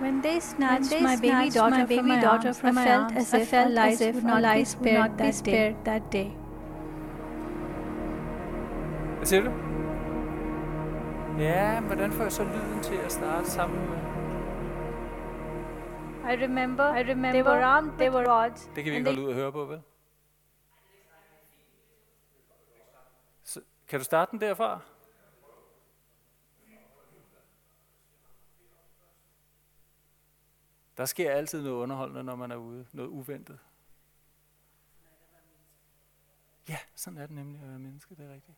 When 0.02 0.22
they 0.22 0.40
snatched, 0.40 0.90
when 0.90 0.90
they 0.90 1.02
my, 1.02 1.16
snatched 1.16 1.22
baby 1.22 1.50
daughter 1.60 1.78
my 1.78 1.86
baby 1.86 2.10
from 2.10 2.22
daughter 2.22 2.54
from 2.54 2.78
I 2.78 2.86
felt 2.86 3.12
as 3.16 3.34
if 3.34 3.54
our 3.54 3.70
lives 3.70 4.00
would 4.02 4.24
not 4.24 4.54
be 4.54 4.66
spared, 4.66 5.18
that, 5.18 5.36
spared 5.36 5.76
day. 5.76 5.92
that 5.92 6.12
day. 6.12 6.32
Hvad 9.18 9.26
siger 9.26 9.44
du? 9.44 9.52
Ja, 11.40 11.80
hvordan 11.82 12.12
får 12.12 12.24
jeg 12.24 12.32
så 12.32 12.44
lyden 12.44 12.80
til 12.84 12.96
at 12.96 13.12
starte 13.12 13.50
sammen 13.50 13.80
med? 13.90 13.98
I 16.34 16.44
remember, 16.44 16.96
I 16.96 17.04
remember 17.04 17.32
they 17.32 17.44
were 17.44 17.64
armed, 17.64 17.92
they 17.98 18.10
were 18.10 18.26
rods. 18.28 18.70
Det 18.76 18.84
kan 18.84 18.92
vi 18.92 18.98
ikke 18.98 19.10
holde 19.10 19.22
ud 19.22 19.30
at 19.30 19.36
høre 19.36 19.52
på, 19.52 19.66
vel? 19.66 19.82
Så, 23.44 23.62
kan 23.88 24.00
du 24.00 24.06
starte 24.06 24.32
den 24.32 24.42
derfra? 24.42 24.80
Der 31.02 31.06
sker 31.06 31.32
altid 31.32 31.64
noget 31.64 31.76
underholdende, 31.76 32.24
når 32.24 32.36
man 32.36 32.52
er 32.52 32.56
ude. 32.56 32.86
Noget 32.94 33.10
uventet. 33.10 33.60
Ja, 36.70 36.78
sådan 36.96 37.18
er 37.20 37.26
det 37.26 37.36
nemlig 37.36 37.62
at 37.62 37.68
være 37.68 37.80
menneske, 37.80 38.16
det 38.16 38.26
er 38.26 38.34
rigtigt. 38.34 38.58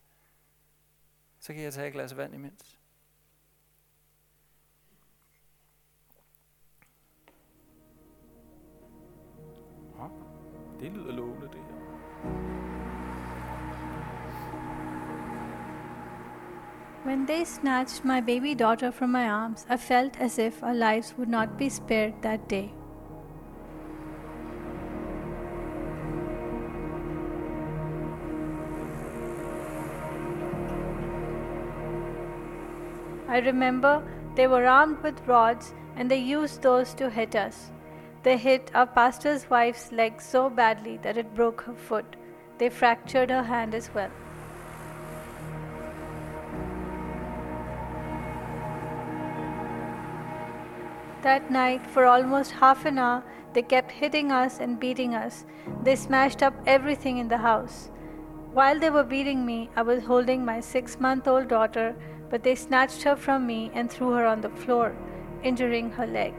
Så 1.39 1.53
kan 1.53 1.63
jeg 1.63 1.73
tage 1.73 1.87
et 1.87 1.93
glas 1.93 2.17
vand 2.17 2.33
imens. 2.33 2.79
Det 10.79 10.91
lyder 10.91 11.11
lovende, 11.11 11.47
det 11.47 11.63
her. 11.63 12.92
When 17.03 17.25
they 17.25 17.43
snatched 17.43 18.05
my 18.05 18.21
baby 18.21 18.55
daughter 18.55 18.89
from 18.89 19.11
my 19.11 19.27
arms, 19.27 19.65
I 19.69 19.75
felt 19.75 20.17
as 20.21 20.39
if 20.39 20.63
our 20.63 20.73
lives 20.73 21.13
would 21.17 21.27
not 21.27 21.57
be 21.57 21.67
spared 21.67 22.21
that 22.21 22.47
day. 22.47 22.71
I 33.27 33.39
remember 33.39 34.01
they 34.35 34.47
were 34.47 34.65
armed 34.65 35.03
with 35.03 35.27
rods 35.27 35.73
and 35.97 36.09
they 36.09 36.19
used 36.19 36.61
those 36.61 36.93
to 36.93 37.09
hit 37.09 37.35
us. 37.35 37.71
They 38.21 38.37
hit 38.37 38.71
our 38.73 38.87
pastor's 38.87 39.49
wife's 39.49 39.91
leg 39.91 40.21
so 40.21 40.49
badly 40.49 40.97
that 41.01 41.17
it 41.17 41.35
broke 41.35 41.61
her 41.61 41.75
foot. 41.75 42.15
They 42.59 42.69
fractured 42.69 43.29
her 43.29 43.43
hand 43.43 43.75
as 43.75 43.93
well. 43.93 44.11
That 51.23 51.49
night, 51.49 51.87
for 51.87 52.05
almost 52.05 52.51
half 52.51 52.85
an 52.85 52.97
hour, 52.99 53.23
they 53.53 53.61
kept 53.61 53.91
hitting 53.91 54.29
us 54.29 54.59
and 54.59 54.77
beating 54.77 55.15
us. 55.15 55.45
They 55.81 55.95
smashed 55.95 56.43
up 56.43 56.53
everything 56.67 57.17
in 57.17 57.29
the 57.29 57.37
house. 57.37 57.89
While 58.51 58.77
they 58.77 58.89
were 58.89 59.05
beating 59.05 59.45
me, 59.45 59.69
I 59.73 59.83
was 59.83 60.03
holding 60.03 60.43
my 60.43 60.59
six 60.59 60.99
month 60.99 61.25
old 61.25 61.47
daughter, 61.47 61.95
but 62.29 62.43
they 62.43 62.55
snatched 62.55 63.03
her 63.03 63.15
from 63.15 63.47
me 63.47 63.71
and 63.73 63.89
threw 63.89 64.11
her 64.11 64.25
on 64.25 64.41
the 64.41 64.49
floor, 64.49 64.93
injuring 65.43 65.91
her 65.91 66.05
leg. 66.05 66.33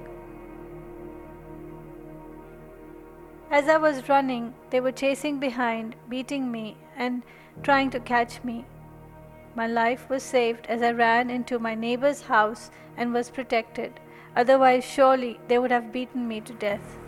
As 3.51 3.71
I 3.71 3.79
was 3.79 4.09
running, 4.09 4.53
they 4.69 4.81
were 4.81 4.93
chasing 4.93 5.39
behind, 5.41 5.97
beating 6.11 6.53
me, 6.53 6.77
and 6.95 7.23
trying 7.63 7.89
to 7.91 8.01
catch 8.01 8.45
me. 8.45 8.67
My 9.55 9.67
life 9.67 10.11
was 10.11 10.23
saved 10.23 10.67
as 10.67 10.83
I 10.83 10.91
ran 10.91 11.31
into 11.31 11.59
my 11.59 11.75
neighbor's 11.75 12.23
house 12.23 12.71
and 12.99 13.15
was 13.15 13.31
protected. 13.31 13.99
Otherwise, 14.37 14.85
surely 14.85 15.39
they 15.49 15.59
would 15.59 15.71
have 15.71 15.93
beaten 15.93 16.27
me 16.27 16.41
to 16.41 16.53
death. 16.55 16.99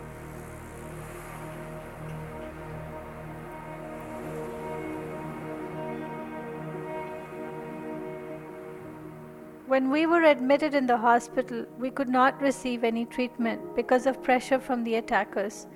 When 9.67 9.91
we 9.91 10.05
were 10.05 10.23
admitted 10.23 10.73
in 10.73 10.87
the 10.87 10.95
hospital, 10.95 11.65
we 11.77 11.91
could 11.91 12.07
not 12.07 12.41
receive 12.41 12.85
any 12.85 13.03
treatment 13.03 13.75
because 13.75 14.05
of 14.05 14.23
pressure 14.23 14.59
from 14.59 14.85
the 14.85 14.95
attackers. 14.95 15.67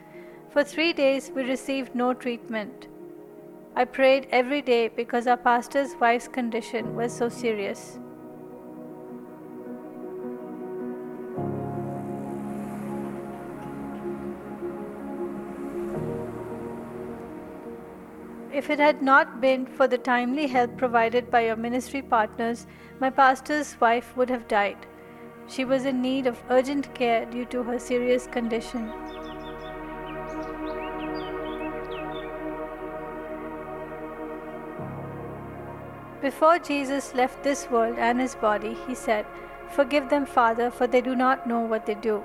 For 0.50 0.64
three 0.64 0.94
days, 0.94 1.30
we 1.36 1.44
received 1.44 1.94
no 1.94 2.14
treatment. 2.14 2.88
I 3.76 3.84
prayed 3.84 4.30
every 4.32 4.62
day 4.62 4.88
because 4.88 5.28
our 5.28 5.36
pastor's 5.36 5.96
wife's 6.00 6.30
condition 6.30 6.96
was 6.96 7.12
so 7.12 7.28
serious. 7.28 8.00
If 18.62 18.70
it 18.70 18.78
had 18.78 19.02
not 19.02 19.42
been 19.42 19.66
for 19.66 19.88
the 19.88 19.98
timely 19.98 20.46
help 20.46 20.78
provided 20.78 21.32
by 21.32 21.46
your 21.46 21.56
ministry 21.56 22.04
partners, 22.04 22.68
my 23.00 23.10
pastor's 23.10 23.76
wife 23.82 24.16
would 24.16 24.30
have 24.30 24.48
died. 24.48 24.86
She 25.48 25.66
was 25.66 25.86
in 25.86 26.00
need 26.00 26.28
of 26.28 26.44
urgent 26.48 26.94
care 26.94 27.26
due 27.26 27.46
to 27.46 27.64
her 27.64 27.80
serious 27.80 28.28
condition. 28.28 28.92
Before 36.22 36.60
Jesus 36.60 37.16
left 37.16 37.42
this 37.42 37.68
world 37.72 37.98
and 37.98 38.22
his 38.22 38.36
body, 38.36 38.78
he 38.86 38.94
said, 38.94 39.26
Forgive 39.72 40.10
them, 40.10 40.28
Father, 40.28 40.70
for 40.70 40.86
they 40.86 41.02
do 41.02 41.16
not 41.16 41.48
know 41.48 41.62
what 41.62 41.88
they 41.88 41.96
do. 41.96 42.24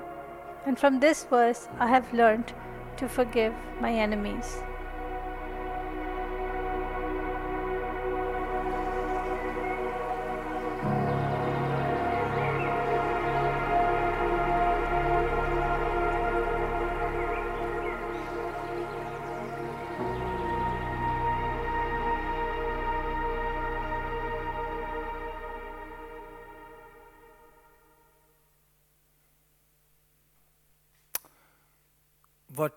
And 0.67 0.77
from 0.77 0.99
this 0.99 1.23
verse, 1.23 1.67
I 1.79 1.87
have 1.87 2.13
learned 2.13 2.53
to 2.97 3.09
forgive 3.09 3.55
my 3.81 3.91
enemies. 3.91 4.61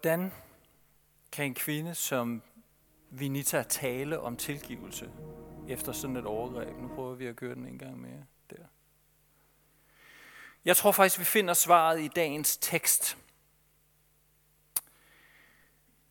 Hvordan 0.01 0.33
kan 1.33 1.45
en 1.45 1.55
kvinde 1.55 1.95
som 1.95 2.43
Vinita 3.11 3.63
tale 3.63 4.21
om 4.21 4.37
tilgivelse 4.37 5.11
efter 5.69 5.93
sådan 5.93 6.17
et 6.17 6.27
overgreb? 6.27 6.77
Nu 6.77 6.89
prøver 6.89 7.15
vi 7.15 7.27
at 7.27 7.37
køre 7.37 7.55
den 7.55 7.67
en 7.67 7.79
gang 7.79 8.01
mere 8.01 8.25
der. 8.51 8.65
Jeg 10.65 10.77
tror 10.77 10.93
faktisk, 10.93 11.19
vi 11.19 11.25
finder 11.25 11.55
svaret 11.55 12.01
i 12.01 12.09
dagens 12.09 12.57
tekst. 12.57 13.19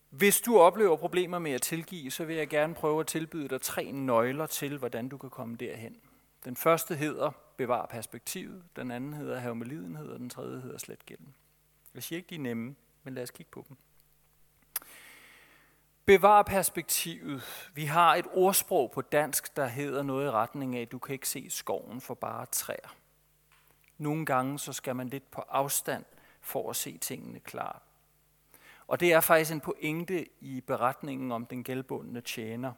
Hvis 0.10 0.42
du 0.42 0.60
oplever 0.60 0.98
problemer 0.98 1.40
med 1.40 1.52
at 1.52 1.62
tilgive, 1.62 2.12
så 2.12 2.26
vil 2.26 2.36
jeg 2.36 2.48
gerne 2.48 2.76
prøve 2.76 3.00
at 3.00 3.08
tilbyde 3.08 3.48
dig 3.48 3.62
tre 3.62 3.92
nøgler 3.92 4.48
til, 4.48 4.78
hvordan 4.78 5.10
du 5.10 5.18
kan 5.18 5.30
komme 5.30 5.56
derhen. 5.56 5.96
Den 6.46 6.56
første 6.56 6.96
hedder 6.96 7.32
bevar 7.58 7.86
perspektivet, 7.86 8.64
den 8.76 8.92
anden 8.92 9.14
hedder 9.14 9.40
have 9.40 9.56
med 9.56 9.68
lidenhed, 9.68 10.08
og 10.08 10.20
den 10.20 10.30
tredje 10.30 10.62
hedder 10.62 10.78
slet 10.78 11.06
gælden. 11.06 11.36
Jeg 11.94 12.04
siger 12.04 12.18
ikke, 12.18 12.30
de 12.30 12.36
er 12.36 12.40
nemme, 12.40 12.76
men 13.04 13.14
lad 13.14 13.24
os 13.24 13.32
kigge 13.32 13.52
på 13.52 13.66
dem. 13.70 13.78
Bevar 16.06 16.42
perspektivet. 16.42 17.70
Vi 17.74 17.86
har 17.86 18.16
et 18.16 18.26
ordsprog 18.34 18.92
på 18.92 19.02
dansk, 19.02 19.56
der 19.56 19.68
hedder 19.68 20.04
noget 20.04 20.26
i 20.26 20.30
retning 20.30 20.76
af, 20.76 20.88
du 20.88 21.00
kan 21.00 21.14
ikke 21.14 21.30
se 21.30 21.50
skoven 21.50 22.02
for 22.02 22.14
bare 22.14 22.46
træer. 22.46 22.96
Nogle 23.98 24.26
gange 24.26 24.60
så 24.60 24.74
skal 24.74 24.96
man 24.96 25.10
lidt 25.10 25.32
på 25.32 25.42
afstand 25.42 26.06
for 26.42 26.70
at 26.70 26.76
se 26.76 26.98
tingene 26.98 27.40
klart. 27.40 27.82
Og 28.88 29.00
det 29.00 29.14
er 29.14 29.20
faktisk 29.20 29.52
en 29.52 29.60
pointe 29.60 30.26
i 30.40 30.62
beretningen 30.62 31.32
om 31.32 31.46
den 31.46 31.64
gældbundne 31.64 32.22
tjener. 32.22 32.74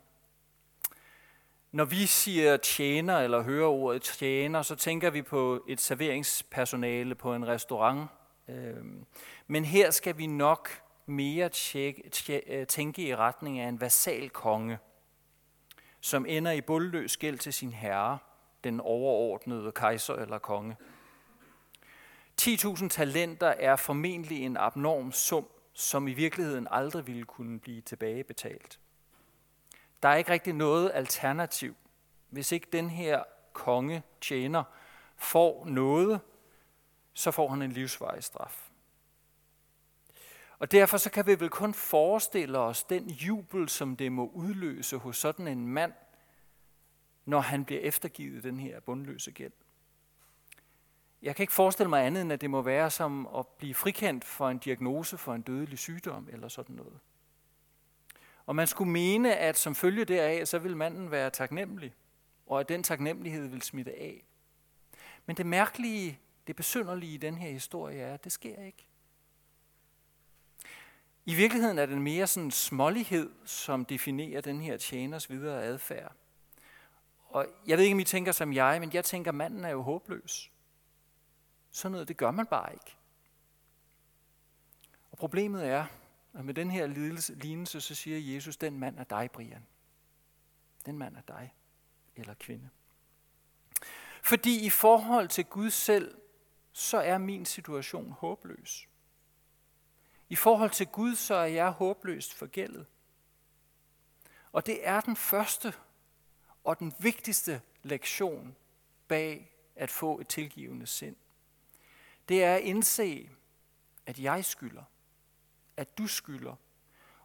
Når 1.72 1.86
vi 1.86 2.06
siger 2.06 2.58
tjener 2.58 3.18
eller 3.18 3.42
hører 3.42 3.68
ordet 3.68 4.02
tjener, 4.02 4.62
så 4.62 4.76
tænker 4.76 5.10
vi 5.10 5.22
på 5.22 5.64
et 5.68 5.82
serveringspersonale 5.82 7.16
på 7.16 7.36
en 7.36 7.48
restaurant. 7.48 8.10
Øhm, 8.52 9.06
men 9.48 9.66
her 9.66 9.92
skal 9.92 10.18
vi 10.18 10.28
nok 10.28 10.70
mere 11.06 11.50
tjekke, 11.50 12.44
øh, 12.48 12.68
tænke 12.68 13.02
i 13.02 13.16
retning 13.16 13.60
af 13.60 13.68
en 13.68 13.82
vasal 13.82 14.30
konge, 14.30 14.80
som 16.02 16.26
ender 16.26 16.52
i 16.52 16.62
bundløs 16.62 17.18
gæld 17.18 17.38
til 17.38 17.54
sin 17.54 17.74
herre, 17.74 18.18
den 18.64 18.80
overordnede 18.80 19.72
kejser 19.72 20.14
eller 20.14 20.38
konge. 20.38 20.78
10.000 22.42 22.88
talenter 22.90 23.48
er 23.48 23.76
formentlig 23.76 24.46
en 24.46 24.58
abnorm 24.58 25.12
sum, 25.12 25.48
som 25.74 26.08
i 26.08 26.14
virkeligheden 26.14 26.68
aldrig 26.72 27.08
ville 27.08 27.26
kunne 27.26 27.60
blive 27.60 27.82
tilbagebetalt. 27.82 28.80
Der 30.04 30.10
er 30.10 30.16
ikke 30.16 30.32
rigtig 30.32 30.54
noget 30.54 30.92
alternativ, 30.94 31.76
hvis 32.30 32.52
ikke 32.52 32.68
den 32.72 32.90
her 32.90 33.24
konge 33.54 34.04
tjener 34.22 34.64
får 35.18 35.66
noget, 35.66 36.20
så 37.14 37.32
får 37.32 37.48
han 37.50 37.62
en 37.62 37.72
livsvarig 37.72 38.24
straf. 38.24 38.72
Og 40.60 40.72
derfor 40.72 40.98
så 40.98 41.12
kan 41.12 41.28
vi 41.28 41.40
vel 41.40 41.50
kun 41.50 41.74
forestille 41.74 42.58
os 42.58 42.84
den 42.84 43.10
jubel, 43.10 43.70
som 43.70 43.96
det 43.96 44.12
må 44.12 44.28
udløse 44.28 44.98
hos 44.98 45.18
sådan 45.18 45.48
en 45.48 45.68
mand, 45.68 45.94
når 47.26 47.40
han 47.40 47.66
bliver 47.66 47.82
eftergivet 47.82 48.44
den 48.44 48.60
her 48.60 48.80
bundløse 48.80 49.32
gæld. 49.32 49.52
Jeg 51.22 51.36
kan 51.36 51.44
ikke 51.44 51.54
forestille 51.54 51.90
mig 51.90 52.06
andet, 52.06 52.22
end 52.22 52.34
at 52.34 52.42
det 52.42 52.50
må 52.50 52.62
være 52.62 52.92
som 52.92 53.28
at 53.38 53.48
blive 53.48 53.74
frikendt 53.74 54.26
for 54.26 54.50
en 54.50 54.58
diagnose 54.58 55.18
for 55.18 55.34
en 55.34 55.42
dødelig 55.42 55.80
sygdom 55.80 56.30
eller 56.32 56.48
sådan 56.48 56.76
noget. 56.76 57.00
Og 58.46 58.56
man 58.56 58.68
skulle 58.68 58.92
mene, 58.92 59.36
at 59.36 59.58
som 59.58 59.76
følge 59.76 60.06
deraf, 60.06 60.48
så 60.48 60.60
vil 60.60 60.78
manden 60.78 61.12
være 61.12 61.30
taknemmelig, 61.30 61.94
og 62.46 62.60
at 62.60 62.70
den 62.70 62.84
taknemmelighed 62.84 63.48
vil 63.48 63.62
smitte 63.62 63.92
af. 63.92 64.24
Men 65.26 65.38
det 65.38 65.46
mærkelige, 65.46 66.20
det 66.48 66.56
besynderlige 66.56 67.14
i 67.14 67.18
den 67.18 67.38
her 67.38 67.52
historie 67.52 68.00
er, 68.00 68.14
at 68.14 68.24
det 68.24 68.32
sker 68.32 68.64
ikke. 68.64 68.88
I 71.26 71.36
virkeligheden 71.36 71.78
er 71.78 71.86
det 71.86 72.02
mere 72.02 72.28
sådan 72.28 72.52
smålighed, 72.52 73.32
som 73.46 73.86
definerer 73.86 74.42
den 74.42 74.62
her 74.62 74.78
tjeners 74.78 75.30
videre 75.30 75.64
adfærd. 75.64 76.16
Og 77.28 77.48
jeg 77.68 77.78
ved 77.78 77.84
ikke, 77.84 77.94
om 77.94 78.00
I 78.00 78.04
tænker 78.04 78.32
som 78.32 78.54
jeg, 78.54 78.80
men 78.80 78.94
jeg 78.94 79.06
tænker, 79.06 79.32
at 79.32 79.36
manden 79.36 79.66
er 79.66 79.70
jo 79.70 79.82
håbløs. 79.82 80.52
Sådan 81.72 81.92
noget, 81.92 82.08
det 82.08 82.18
gør 82.18 82.32
man 82.32 82.46
bare 82.46 82.74
ikke. 82.74 82.96
Og 85.12 85.18
problemet 85.18 85.66
er, 85.68 85.86
at 86.34 86.46
med 86.46 86.54
den 86.54 86.72
her 86.72 86.88
lignelse, 87.36 87.82
så 87.82 87.96
siger 87.96 88.34
Jesus, 88.36 88.58
den 88.58 88.80
mand 88.80 89.00
er 89.00 89.04
dig, 89.04 89.30
Brian. 89.32 89.66
Den 90.86 90.98
mand 90.98 91.16
er 91.16 91.22
dig, 91.28 91.54
eller 92.16 92.34
kvinde. 92.34 92.70
Fordi 94.24 94.66
i 94.66 94.70
forhold 94.70 95.28
til 95.28 95.46
Gud 95.46 95.70
selv, 95.70 96.21
så 96.72 96.98
er 96.98 97.18
min 97.18 97.46
situation 97.46 98.12
håbløs. 98.12 98.88
I 100.30 100.36
forhold 100.36 100.70
til 100.70 100.88
Gud, 100.88 101.16
så 101.16 101.36
er 101.36 101.46
jeg 101.46 101.70
håbløst 101.70 102.34
forgældet. 102.34 102.86
Og 104.52 104.66
det 104.66 104.88
er 104.88 105.02
den 105.02 105.16
første 105.16 105.74
og 106.64 106.80
den 106.80 106.94
vigtigste 107.00 107.62
lektion 107.84 108.56
bag 109.08 109.52
at 109.76 109.90
få 109.90 110.20
et 110.20 110.28
tilgivende 110.28 110.88
sind. 110.88 111.16
Det 112.30 112.44
er 112.44 112.56
at 112.56 112.62
indse, 112.62 113.30
at 114.06 114.20
jeg 114.20 114.46
skylder, 114.46 114.84
at 115.78 115.98
du 115.98 116.08
skylder, 116.08 116.56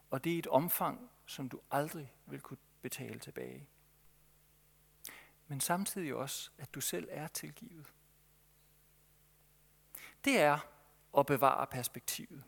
og 0.09 0.23
det 0.23 0.35
er 0.35 0.39
et 0.39 0.47
omfang, 0.47 1.09
som 1.25 1.49
du 1.49 1.59
aldrig 1.71 2.13
vil 2.25 2.41
kunne 2.41 2.57
betale 2.81 3.19
tilbage. 3.19 3.67
Men 5.47 5.61
samtidig 5.61 6.15
også, 6.15 6.51
at 6.57 6.75
du 6.75 6.81
selv 6.81 7.07
er 7.11 7.27
tilgivet. 7.27 7.93
Det 10.27 10.39
er 10.39 10.59
at 11.17 11.25
bevare 11.25 11.67
perspektivet. 11.67 12.43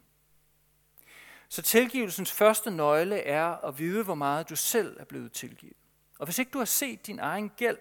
Så 1.50 1.62
tilgivelsens 1.62 2.32
første 2.32 2.72
nøgle 2.72 3.20
er 3.20 3.46
at 3.46 3.80
vide, 3.80 4.04
hvor 4.04 4.16
meget 4.16 4.50
du 4.50 4.56
selv 4.56 5.00
er 5.00 5.06
blevet 5.06 5.32
tilgivet. 5.32 5.78
Og 6.20 6.26
hvis 6.26 6.40
ikke 6.40 6.52
du 6.52 6.58
har 6.58 6.66
set 6.66 7.08
din 7.08 7.20
egen 7.20 7.50
gæld, 7.50 7.78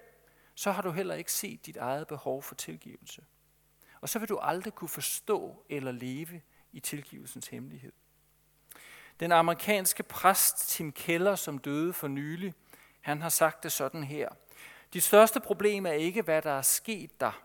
så 0.55 0.71
har 0.71 0.83
du 0.83 0.91
heller 0.91 1.15
ikke 1.15 1.33
set 1.33 1.67
dit 1.67 1.77
eget 1.77 2.07
behov 2.07 2.43
for 2.43 2.55
tilgivelse. 2.55 3.25
Og 4.01 4.09
så 4.09 4.19
vil 4.19 4.29
du 4.29 4.39
aldrig 4.39 4.75
kunne 4.75 4.89
forstå 4.89 5.65
eller 5.69 5.93
leve 5.93 6.43
i 6.73 6.81
tilgivelsens 6.81 7.47
hemmelighed. 7.47 7.93
Den 9.21 9.33
amerikanske 9.33 10.03
præst 10.03 10.69
Tim 10.69 10.93
Keller, 10.93 11.35
som 11.35 11.59
døde 11.59 11.93
for 11.93 12.09
nylig, 12.09 12.55
han 13.01 13.23
har 13.23 13.29
sagt 13.29 13.63
det 13.63 13.73
sådan 13.73 14.05
her. 14.05 14.29
Dit 14.93 15.03
største 15.03 15.41
problem 15.41 15.87
er 15.87 15.93
ikke, 15.93 16.23
hvad 16.23 16.43
der 16.43 16.51
er 16.51 16.63
sket 16.63 17.21
der, 17.21 17.43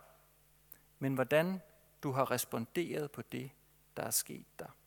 men 0.99 1.13
hvordan 1.13 1.61
du 2.03 2.11
har 2.11 2.31
responderet 2.31 3.11
på 3.11 3.21
det, 3.21 3.51
der 3.97 4.03
er 4.03 4.11
sket 4.11 4.45
der. 4.59 4.77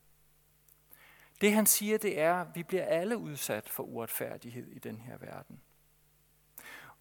Det 1.41 1.53
han 1.53 1.67
siger, 1.67 1.99
det 1.99 2.21
er, 2.21 2.35
at 2.35 2.49
vi 2.55 2.63
bliver 2.63 2.85
alle 2.85 3.19
udsat 3.19 3.69
for 3.69 3.83
uretfærdighed 3.83 4.67
i 4.67 4.79
den 4.79 5.01
her 5.01 5.19
verden. 5.19 5.61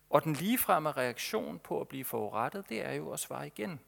Og 0.09 0.23
den 0.23 0.33
ligefremme 0.33 0.91
reaktion 0.91 1.59
på 1.59 1.81
at 1.81 1.87
blive 1.87 2.05
forurettet, 2.05 2.69
det 2.69 2.81
er 2.81 2.91
jo 2.91 3.11
at 3.11 3.19
svare 3.19 3.47
igen. 3.47 3.79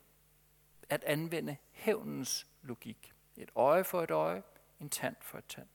At 0.89 1.03
anvende 1.03 1.57
hævnens 1.71 2.47
logik. 2.61 3.13
Et 3.37 3.49
øje 3.55 3.83
for 3.83 4.03
et 4.03 4.11
øje, 4.11 4.43
en 4.79 4.89
tand 4.89 5.15
for 5.21 5.37
et 5.37 5.45
tand. 5.45 5.67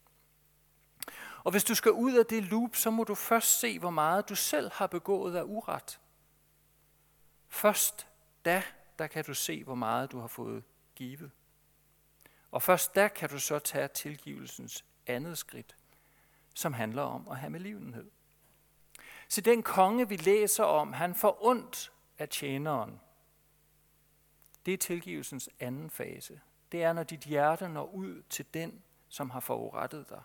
Og 1.44 1.50
hvis 1.50 1.64
du 1.64 1.74
skal 1.74 1.92
ud 1.92 2.12
af 2.12 2.26
det 2.26 2.42
loop, 2.42 2.76
så 2.76 2.90
må 2.90 3.04
du 3.04 3.14
først 3.14 3.60
se, 3.60 3.78
hvor 3.78 3.90
meget 3.90 4.28
du 4.28 4.34
selv 4.34 4.70
har 4.72 4.86
begået 4.86 5.36
af 5.36 5.42
uret. 5.42 6.00
Først 7.48 8.06
da, 8.44 8.62
der 8.98 9.06
kan 9.06 9.24
du 9.24 9.34
se, 9.34 9.64
hvor 9.64 9.74
meget 9.74 10.12
du 10.12 10.18
har 10.20 10.26
fået 10.26 10.64
givet. 10.94 11.30
Og 12.50 12.62
først 12.62 12.94
der 12.94 13.08
kan 13.08 13.28
du 13.28 13.38
så 13.38 13.58
tage 13.58 13.88
tilgivelsens 13.88 14.84
andet 15.06 15.38
skridt, 15.38 15.76
som 16.54 16.72
handler 16.72 17.02
om 17.02 17.28
at 17.28 17.36
have 17.36 17.50
med 17.50 17.60
livenhed. 17.60 18.10
Så 19.28 19.40
den 19.40 19.62
konge, 19.62 20.08
vi 20.08 20.16
læser 20.16 20.64
om, 20.64 20.92
han 20.92 21.14
får 21.14 21.38
ondt 21.46 21.92
af 22.18 22.28
tjeneren. 22.28 23.00
Det 24.66 24.74
er 24.74 24.78
tilgivelsens 24.78 25.50
anden 25.60 25.90
fase. 25.90 26.40
Det 26.72 26.82
er, 26.82 26.92
når 26.92 27.02
dit 27.02 27.20
hjerte 27.20 27.68
når 27.68 27.84
ud 27.84 28.22
til 28.30 28.46
den, 28.54 28.82
som 29.08 29.30
har 29.30 29.40
forurettet 29.40 30.08
dig. 30.08 30.22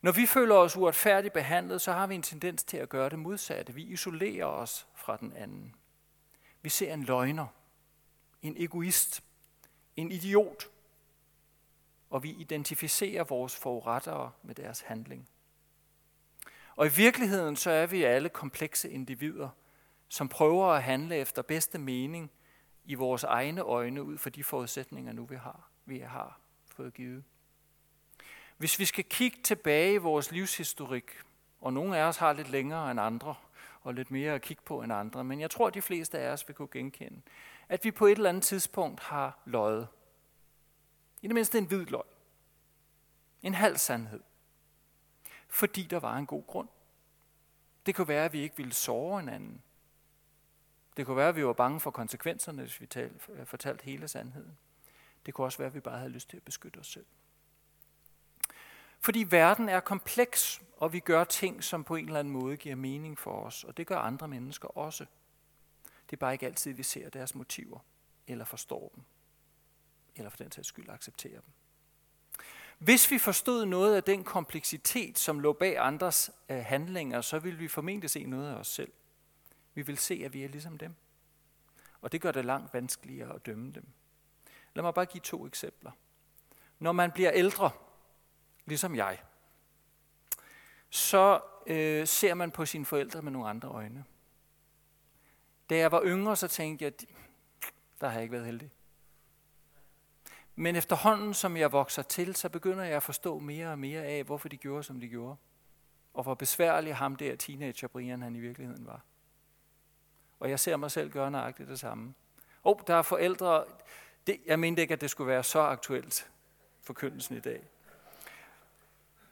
Når 0.00 0.12
vi 0.12 0.26
føler 0.26 0.54
os 0.54 0.76
uretfærdigt 0.76 1.34
behandlet, 1.34 1.80
så 1.80 1.92
har 1.92 2.06
vi 2.06 2.14
en 2.14 2.22
tendens 2.22 2.64
til 2.64 2.76
at 2.76 2.88
gøre 2.88 3.08
det 3.08 3.18
modsatte. 3.18 3.74
Vi 3.74 3.82
isolerer 3.82 4.46
os 4.46 4.88
fra 4.94 5.16
den 5.16 5.32
anden. 5.32 5.74
Vi 6.66 6.70
ser 6.70 6.94
en 6.94 7.02
løgner, 7.02 7.46
en 8.42 8.56
egoist, 8.56 9.24
en 9.96 10.12
idiot, 10.12 10.70
og 12.10 12.22
vi 12.22 12.30
identificerer 12.30 13.24
vores 13.24 13.56
forurettere 13.56 14.32
med 14.42 14.54
deres 14.54 14.80
handling. 14.80 15.28
Og 16.76 16.86
i 16.86 16.90
virkeligheden 16.90 17.56
så 17.56 17.70
er 17.70 17.86
vi 17.86 18.02
alle 18.02 18.28
komplekse 18.28 18.90
individer, 18.90 19.48
som 20.08 20.28
prøver 20.28 20.66
at 20.66 20.82
handle 20.82 21.16
efter 21.16 21.42
bedste 21.42 21.78
mening 21.78 22.30
i 22.84 22.94
vores 22.94 23.24
egne 23.24 23.60
øjne 23.60 24.02
ud 24.02 24.18
fra 24.18 24.30
de 24.30 24.44
forudsætninger, 24.44 25.12
nu 25.12 25.24
vi 25.24 25.36
har, 25.36 25.70
vi 25.84 25.98
har 25.98 26.40
fået 26.66 26.94
givet. 26.94 27.24
Hvis 28.56 28.78
vi 28.78 28.84
skal 28.84 29.04
kigge 29.04 29.42
tilbage 29.42 29.94
i 29.94 29.96
vores 29.98 30.30
livshistorik, 30.30 31.10
og 31.60 31.72
nogle 31.72 31.98
af 31.98 32.02
os 32.02 32.16
har 32.16 32.32
lidt 32.32 32.50
længere 32.50 32.90
end 32.90 33.00
andre, 33.00 33.34
og 33.86 33.94
lidt 33.94 34.10
mere 34.10 34.34
at 34.34 34.42
kigge 34.42 34.62
på 34.62 34.82
end 34.82 34.92
andre, 34.92 35.24
men 35.24 35.40
jeg 35.40 35.50
tror, 35.50 35.66
at 35.66 35.74
de 35.74 35.82
fleste 35.82 36.18
af 36.18 36.32
os 36.32 36.48
vil 36.48 36.54
kunne 36.54 36.68
genkende, 36.72 37.20
at 37.68 37.84
vi 37.84 37.90
på 37.90 38.06
et 38.06 38.12
eller 38.12 38.28
andet 38.28 38.42
tidspunkt 38.42 39.00
har 39.00 39.42
løjet. 39.44 39.88
I 41.22 41.26
det 41.26 41.34
mindste 41.34 41.58
en 41.58 41.64
hvid 41.64 41.86
løg. 41.86 42.02
En 43.42 43.54
halv 43.54 43.76
sandhed. 43.76 44.20
Fordi 45.48 45.82
der 45.82 46.00
var 46.00 46.16
en 46.16 46.26
god 46.26 46.46
grund. 46.46 46.68
Det 47.86 47.94
kunne 47.94 48.08
være, 48.08 48.24
at 48.24 48.32
vi 48.32 48.40
ikke 48.40 48.56
ville 48.56 48.72
såre 48.72 49.20
hinanden. 49.20 49.62
Det 50.96 51.06
kunne 51.06 51.16
være, 51.16 51.28
at 51.28 51.36
vi 51.36 51.46
var 51.46 51.52
bange 51.52 51.80
for 51.80 51.90
konsekvenserne, 51.90 52.62
hvis 52.62 52.80
vi 52.80 52.86
talte, 52.86 53.44
fortalte 53.44 53.84
hele 53.84 54.08
sandheden. 54.08 54.58
Det 55.26 55.34
kunne 55.34 55.46
også 55.46 55.58
være, 55.58 55.66
at 55.66 55.74
vi 55.74 55.80
bare 55.80 55.98
havde 55.98 56.10
lyst 56.10 56.30
til 56.30 56.36
at 56.36 56.42
beskytte 56.42 56.78
os 56.78 56.86
selv. 56.86 57.06
Fordi 59.06 59.26
verden 59.30 59.68
er 59.68 59.80
kompleks, 59.80 60.62
og 60.76 60.92
vi 60.92 61.00
gør 61.00 61.24
ting, 61.24 61.64
som 61.64 61.84
på 61.84 61.96
en 61.96 62.06
eller 62.06 62.20
anden 62.20 62.32
måde 62.32 62.56
giver 62.56 62.74
mening 62.74 63.18
for 63.18 63.30
os, 63.30 63.64
og 63.64 63.76
det 63.76 63.86
gør 63.86 63.98
andre 63.98 64.28
mennesker 64.28 64.68
også. 64.78 65.06
Det 65.84 66.12
er 66.12 66.16
bare 66.16 66.32
ikke 66.32 66.46
altid, 66.46 66.72
vi 66.72 66.82
ser 66.82 67.10
deres 67.10 67.34
motiver, 67.34 67.78
eller 68.26 68.44
forstår 68.44 68.92
dem, 68.94 69.04
eller 70.16 70.30
for 70.30 70.36
den 70.36 70.52
sags 70.52 70.68
skyld 70.68 70.88
accepterer 70.88 71.40
dem. 71.40 71.50
Hvis 72.78 73.10
vi 73.10 73.18
forstod 73.18 73.66
noget 73.66 73.96
af 73.96 74.02
den 74.02 74.24
kompleksitet, 74.24 75.18
som 75.18 75.40
lå 75.40 75.52
bag 75.52 75.78
andres 75.78 76.30
øh, 76.48 76.64
handlinger, 76.64 77.20
så 77.20 77.38
ville 77.38 77.58
vi 77.58 77.68
formentlig 77.68 78.10
se 78.10 78.24
noget 78.24 78.50
af 78.50 78.54
os 78.54 78.68
selv. 78.68 78.92
Vi 79.74 79.82
vil 79.82 79.98
se, 79.98 80.22
at 80.24 80.32
vi 80.32 80.44
er 80.44 80.48
ligesom 80.48 80.78
dem. 80.78 80.94
Og 82.00 82.12
det 82.12 82.20
gør 82.20 82.32
det 82.32 82.44
langt 82.44 82.74
vanskeligere 82.74 83.34
at 83.34 83.46
dømme 83.46 83.72
dem. 83.72 83.86
Lad 84.74 84.82
mig 84.82 84.94
bare 84.94 85.06
give 85.06 85.20
to 85.20 85.46
eksempler. 85.46 85.90
Når 86.78 86.92
man 86.92 87.12
bliver 87.12 87.30
ældre, 87.34 87.70
ligesom 88.66 88.94
jeg, 88.94 89.18
så 90.90 91.40
øh, 91.66 92.06
ser 92.06 92.34
man 92.34 92.50
på 92.50 92.66
sine 92.66 92.84
forældre 92.84 93.22
med 93.22 93.32
nogle 93.32 93.48
andre 93.48 93.68
øjne. 93.68 94.04
Da 95.70 95.76
jeg 95.76 95.92
var 95.92 96.02
yngre, 96.04 96.36
så 96.36 96.48
tænkte 96.48 96.84
jeg, 96.84 96.92
der 98.00 98.06
har 98.06 98.14
jeg 98.14 98.22
ikke 98.22 98.32
været 98.32 98.46
heldig. 98.46 98.70
Men 100.54 100.76
efterhånden, 100.76 101.34
som 101.34 101.56
jeg 101.56 101.72
vokser 101.72 102.02
til, 102.02 102.36
så 102.36 102.48
begynder 102.48 102.84
jeg 102.84 102.96
at 102.96 103.02
forstå 103.02 103.38
mere 103.38 103.68
og 103.68 103.78
mere 103.78 104.04
af, 104.04 104.24
hvorfor 104.24 104.48
de 104.48 104.56
gjorde, 104.56 104.82
som 104.82 105.00
de 105.00 105.08
gjorde. 105.08 105.36
Og 106.14 106.22
hvor 106.22 106.34
besværlig 106.34 106.96
ham 106.96 107.16
der 107.16 107.36
teenager 107.36 107.88
Brian 107.88 108.22
han 108.22 108.36
i 108.36 108.40
virkeligheden 108.40 108.86
var. 108.86 109.00
Og 110.40 110.50
jeg 110.50 110.60
ser 110.60 110.76
mig 110.76 110.90
selv 110.90 111.10
gøre 111.10 111.30
nøjagtigt 111.30 111.68
det 111.68 111.80
samme. 111.80 112.14
Åh, 112.64 112.72
oh, 112.72 112.80
der 112.86 112.94
er 112.94 113.02
forældre, 113.02 113.64
det, 114.26 114.40
jeg 114.46 114.58
mente 114.58 114.82
ikke, 114.82 114.94
at 114.94 115.00
det 115.00 115.10
skulle 115.10 115.28
være 115.28 115.44
så 115.44 115.60
aktuelt 115.60 116.30
for 116.82 116.92
køndelsen 116.92 117.36
i 117.36 117.40
dag. 117.40 117.68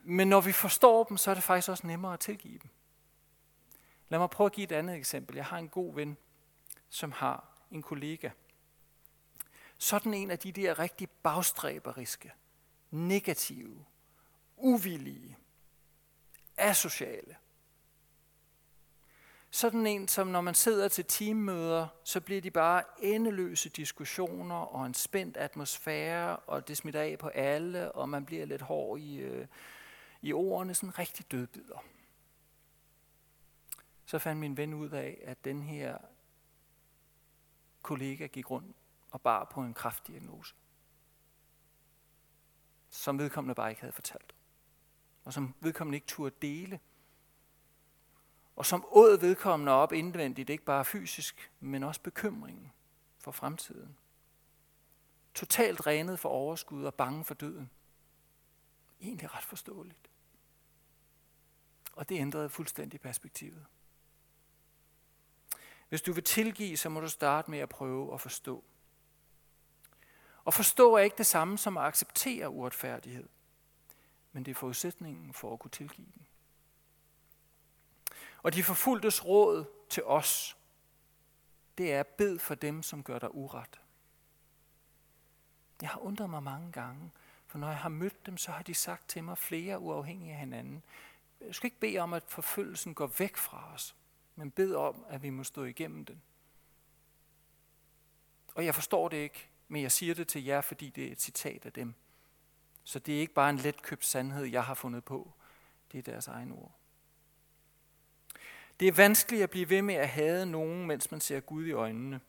Men 0.06 0.28
når 0.28 0.40
vi 0.40 0.52
forstår 0.52 1.04
dem, 1.04 1.16
så 1.16 1.30
er 1.30 1.34
det 1.34 1.44
faktisk 1.44 1.68
også 1.68 1.86
nemmere 1.86 2.12
at 2.12 2.20
tilgive 2.20 2.58
dem. 2.58 2.70
Lad 4.08 4.18
mig 4.18 4.30
prøve 4.30 4.46
at 4.46 4.52
give 4.52 4.64
et 4.64 4.72
andet 4.72 4.96
eksempel. 4.96 5.36
Jeg 5.36 5.44
har 5.44 5.58
en 5.58 5.68
god 5.68 5.94
ven, 5.94 6.16
som 6.88 7.12
har 7.12 7.44
en 7.70 7.82
kollega. 7.82 8.30
Sådan 9.78 10.14
en 10.14 10.30
af 10.30 10.38
de 10.38 10.52
der 10.52 10.78
rigtig 10.78 11.10
bagstræberiske, 11.10 12.32
negative, 12.90 13.84
uvillige, 14.56 15.38
asociale. 16.56 17.36
Sådan 19.50 19.86
en, 19.86 20.08
som 20.08 20.26
når 20.26 20.40
man 20.40 20.54
sidder 20.54 20.88
til 20.88 21.04
teammøder, 21.04 21.86
så 22.04 22.20
bliver 22.20 22.40
de 22.40 22.50
bare 22.50 22.82
endeløse 23.00 23.68
diskussioner 23.68 24.54
og 24.54 24.86
en 24.86 24.94
spændt 24.94 25.36
atmosfære, 25.36 26.36
og 26.36 26.68
det 26.68 26.76
smitter 26.76 27.00
af 27.00 27.18
på 27.18 27.28
alle, 27.28 27.92
og 27.92 28.08
man 28.08 28.24
bliver 28.24 28.46
lidt 28.46 28.62
hård 28.62 28.98
i, 28.98 29.16
øh, 29.16 29.46
i 30.24 30.32
ordene, 30.32 30.74
sådan 30.74 30.98
rigtig 30.98 31.30
dødbider. 31.30 31.78
Så 34.06 34.18
fandt 34.18 34.40
min 34.40 34.56
ven 34.56 34.74
ud 34.74 34.90
af, 34.90 35.22
at 35.24 35.44
den 35.44 35.62
her 35.62 35.98
kollega 37.82 38.26
gik 38.26 38.50
rundt 38.50 38.76
og 39.10 39.20
bar 39.20 39.44
på 39.44 39.60
en 39.60 39.74
kraftdiagnose, 39.74 40.54
som 42.88 43.18
vedkommende 43.18 43.54
bare 43.54 43.70
ikke 43.70 43.80
havde 43.80 43.92
fortalt. 43.92 44.34
Og 45.24 45.32
som 45.32 45.54
vedkommende 45.60 45.96
ikke 45.96 46.06
turde 46.06 46.36
dele. 46.42 46.80
Og 48.56 48.66
som 48.66 48.84
åd 48.90 49.20
vedkommende 49.20 49.72
op 49.72 49.92
indvendigt, 49.92 50.50
ikke 50.50 50.64
bare 50.64 50.84
fysisk, 50.84 51.52
men 51.60 51.82
også 51.82 52.00
bekymringen 52.00 52.72
for 53.18 53.32
fremtiden. 53.32 53.96
Totalt 55.34 55.86
renet 55.86 56.18
for 56.18 56.28
overskud 56.28 56.84
og 56.84 56.94
bange 56.94 57.24
for 57.24 57.34
døden. 57.34 57.70
Egentlig 59.00 59.34
ret 59.34 59.44
forståeligt. 59.44 60.13
Og 61.96 62.08
det 62.08 62.20
ændrede 62.20 62.48
fuldstændig 62.48 63.00
perspektivet. 63.00 63.66
Hvis 65.88 66.02
du 66.02 66.12
vil 66.12 66.24
tilgive, 66.24 66.76
så 66.76 66.88
må 66.88 67.00
du 67.00 67.08
starte 67.08 67.50
med 67.50 67.58
at 67.58 67.68
prøve 67.68 68.14
at 68.14 68.20
forstå. 68.20 68.64
Og 70.44 70.54
forstå 70.54 70.94
er 70.94 70.98
ikke 70.98 71.18
det 71.18 71.26
samme 71.26 71.58
som 71.58 71.76
at 71.76 71.84
acceptere 71.84 72.50
uretfærdighed, 72.50 73.28
men 74.32 74.44
det 74.44 74.50
er 74.50 74.54
forudsætningen 74.54 75.32
for 75.32 75.52
at 75.52 75.58
kunne 75.58 75.70
tilgive 75.70 76.06
den. 76.14 76.26
Og 78.42 78.54
de 78.54 78.64
forfulgtes 78.64 79.24
råd 79.24 79.64
til 79.88 80.04
os, 80.04 80.56
det 81.78 81.92
er 81.92 82.02
bed 82.02 82.38
for 82.38 82.54
dem, 82.54 82.82
som 82.82 83.02
gør 83.02 83.18
dig 83.18 83.34
uret. 83.34 83.80
Jeg 85.82 85.90
har 85.90 85.98
undret 85.98 86.30
mig 86.30 86.42
mange 86.42 86.72
gange, 86.72 87.10
for 87.46 87.58
når 87.58 87.68
jeg 87.68 87.78
har 87.78 87.88
mødt 87.88 88.26
dem, 88.26 88.36
så 88.36 88.52
har 88.52 88.62
de 88.62 88.74
sagt 88.74 89.08
til 89.08 89.24
mig 89.24 89.38
flere 89.38 89.78
uafhængige 89.78 90.32
af 90.32 90.38
hinanden. 90.38 90.82
Jeg 91.46 91.54
skal 91.54 91.66
ikke 91.66 91.80
bede 91.80 91.98
om, 91.98 92.12
at 92.12 92.22
forfølgelsen 92.26 92.94
går 92.94 93.06
væk 93.06 93.36
fra 93.36 93.72
os, 93.74 93.94
men 94.36 94.50
bed 94.50 94.74
om, 94.74 95.04
at 95.08 95.22
vi 95.22 95.30
må 95.30 95.44
stå 95.44 95.64
igennem 95.64 96.04
den. 96.04 96.22
Og 98.54 98.64
jeg 98.64 98.74
forstår 98.74 99.08
det 99.08 99.16
ikke, 99.16 99.48
men 99.68 99.82
jeg 99.82 99.92
siger 99.92 100.14
det 100.14 100.28
til 100.28 100.44
jer, 100.44 100.60
fordi 100.60 100.90
det 100.90 101.06
er 101.06 101.12
et 101.12 101.20
citat 101.20 101.66
af 101.66 101.72
dem. 101.72 101.94
Så 102.84 102.98
det 102.98 103.16
er 103.16 103.20
ikke 103.20 103.34
bare 103.34 103.50
en 103.50 103.56
letkøbt 103.56 104.04
sandhed, 104.04 104.44
jeg 104.44 104.64
har 104.64 104.74
fundet 104.74 105.04
på. 105.04 105.32
Det 105.92 105.98
er 105.98 106.02
deres 106.02 106.28
egen 106.28 106.52
ord. 106.52 106.72
Det 108.80 108.88
er 108.88 108.92
vanskeligt 108.92 109.42
at 109.42 109.50
blive 109.50 109.70
ved 109.70 109.82
med 109.82 109.94
at 109.94 110.08
hade 110.08 110.46
nogen, 110.46 110.86
mens 110.86 111.10
man 111.10 111.20
ser 111.20 111.40
Gud 111.40 111.66
i 111.66 111.72
øjnene. 111.72 112.20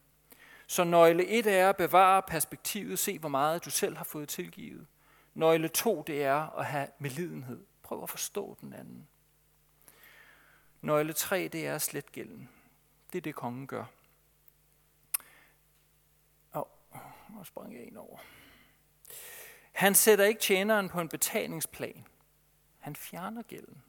Så 0.68 0.84
nøgle 0.84 1.26
1 1.26 1.48
er 1.48 1.70
at 1.70 1.78
bevare 1.78 2.22
perspektivet, 2.22 3.00
se 3.00 3.20
hvor 3.20 3.30
meget 3.30 3.66
du 3.66 3.70
selv 3.70 3.98
har 3.98 4.04
fået 4.04 4.30
tilgivet. 4.30 4.88
Nøgle 5.34 5.68
2 5.68 6.04
det 6.08 6.24
er 6.24 6.60
at 6.60 6.66
have 6.66 6.88
medlidenhed. 7.00 7.66
Prøv 7.86 8.04
at 8.04 8.10
forstå 8.10 8.58
den 8.62 8.74
anden. 8.74 9.08
Nøgle 10.82 11.14
3, 11.14 11.48
det 11.48 11.68
er 11.68 11.78
slet 11.78 12.12
gælden. 12.12 12.50
Det 13.12 13.18
er 13.18 13.22
det, 13.22 13.36
kongen 13.36 13.68
gør. 13.68 13.86
Åh, 16.56 16.62
oh, 16.92 17.00
nu 17.30 17.44
sprang 17.44 17.74
jeg 17.74 17.84
en 17.84 17.98
over. 17.98 18.20
Han 19.72 19.96
sætter 19.96 20.26
ikke 20.26 20.42
tjeneren 20.42 20.90
på 20.90 21.02
en 21.02 21.10
betalingsplan. 21.10 22.06
Han 22.80 22.96
fjerner 22.96 23.42
gælden. 23.42 23.84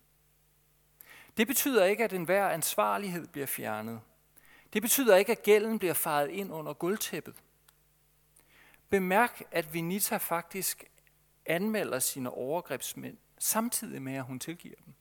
Det 1.37 1.47
betyder 1.47 1.85
ikke, 1.85 2.05
at 2.05 2.13
enhver 2.13 2.49
ansvarlighed 2.49 3.27
bliver 3.27 3.47
fjernet. 3.47 4.01
Det 4.73 4.83
betyder 4.83 5.17
ikke, 5.17 5.33
at 5.33 5.43
gælden 5.43 5.79
bliver 5.79 5.95
faret 5.95 6.31
ind 6.31 6.53
under 6.53 6.73
gulvtæppet. 6.73 7.35
Bemærk, 8.89 9.43
at 9.51 9.75
Vinita 9.75 10.17
faktisk 10.17 10.85
anmelder 11.47 11.99
sine 11.99 12.31
overgrebsmænd, 12.31 13.19
samtidig 13.39 14.03
med, 14.03 14.15
at 14.15 14.25
hun 14.25 14.39
tilgiver 14.39 14.75
dem. 14.85 14.95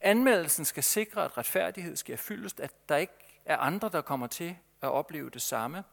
Anmeldelsen 0.00 0.64
skal 0.64 0.82
sikre, 0.82 1.24
at 1.24 1.38
retfærdighed 1.38 1.96
skal 1.96 2.18
fyldes, 2.18 2.54
at 2.58 2.88
der 2.88 2.96
ikke 2.96 3.40
er 3.44 3.56
andre, 3.56 3.88
der 3.88 4.00
kommer 4.00 4.26
til 4.26 4.56
at 4.80 4.88
opleve 4.88 5.30
det 5.30 5.42
samme. 5.42 5.84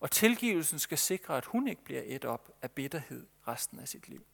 Og 0.00 0.10
tilgivelsen 0.10 0.78
skal 0.78 0.98
sikre, 0.98 1.36
at 1.36 1.44
hun 1.44 1.68
ikke 1.68 1.84
bliver 1.84 2.02
et 2.04 2.24
op 2.24 2.50
af 2.62 2.70
bitterhed 2.70 3.26
resten 3.48 3.78
af 3.78 3.88
sit 3.88 4.08
liv. 4.08 4.26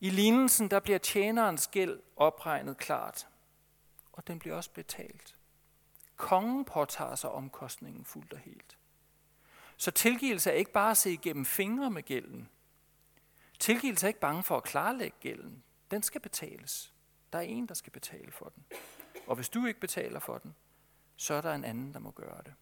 I 0.00 0.10
lignelsen 0.10 0.70
der 0.70 0.80
bliver 0.80 0.98
tjenerens 0.98 1.68
gæld 1.68 2.00
opregnet 2.16 2.76
klart, 2.76 3.28
og 4.12 4.26
den 4.26 4.38
bliver 4.38 4.56
også 4.56 4.70
betalt. 4.70 5.36
Kongen 6.16 6.64
påtager 6.64 7.14
sig 7.14 7.30
omkostningen 7.30 8.04
fuldt 8.04 8.32
og 8.32 8.38
helt. 8.38 8.78
Så 9.76 9.90
tilgivelse 9.90 10.50
er 10.50 10.54
ikke 10.54 10.72
bare 10.72 10.90
at 10.90 10.96
se 10.96 11.12
igennem 11.12 11.44
fingre 11.44 11.90
med 11.90 12.02
gælden. 12.02 12.48
Tilgivelse 13.58 14.06
er 14.06 14.08
ikke 14.08 14.20
bange 14.20 14.42
for 14.42 14.56
at 14.56 14.64
klarlægge 14.64 15.16
gælden. 15.20 15.62
Den 15.90 16.02
skal 16.02 16.20
betales. 16.20 16.92
Der 17.32 17.38
er 17.38 17.42
en, 17.42 17.66
der 17.66 17.74
skal 17.74 17.92
betale 17.92 18.32
for 18.32 18.52
den. 18.54 18.64
Og 19.26 19.36
hvis 19.36 19.48
du 19.48 19.66
ikke 19.66 19.80
betaler 19.80 20.20
for 20.20 20.38
den, 20.38 20.54
så 21.16 21.34
er 21.34 21.40
der 21.40 21.54
en 21.54 21.64
anden, 21.64 21.94
der 21.94 22.00
må 22.00 22.10
gøre 22.10 22.42
det. 22.44 22.54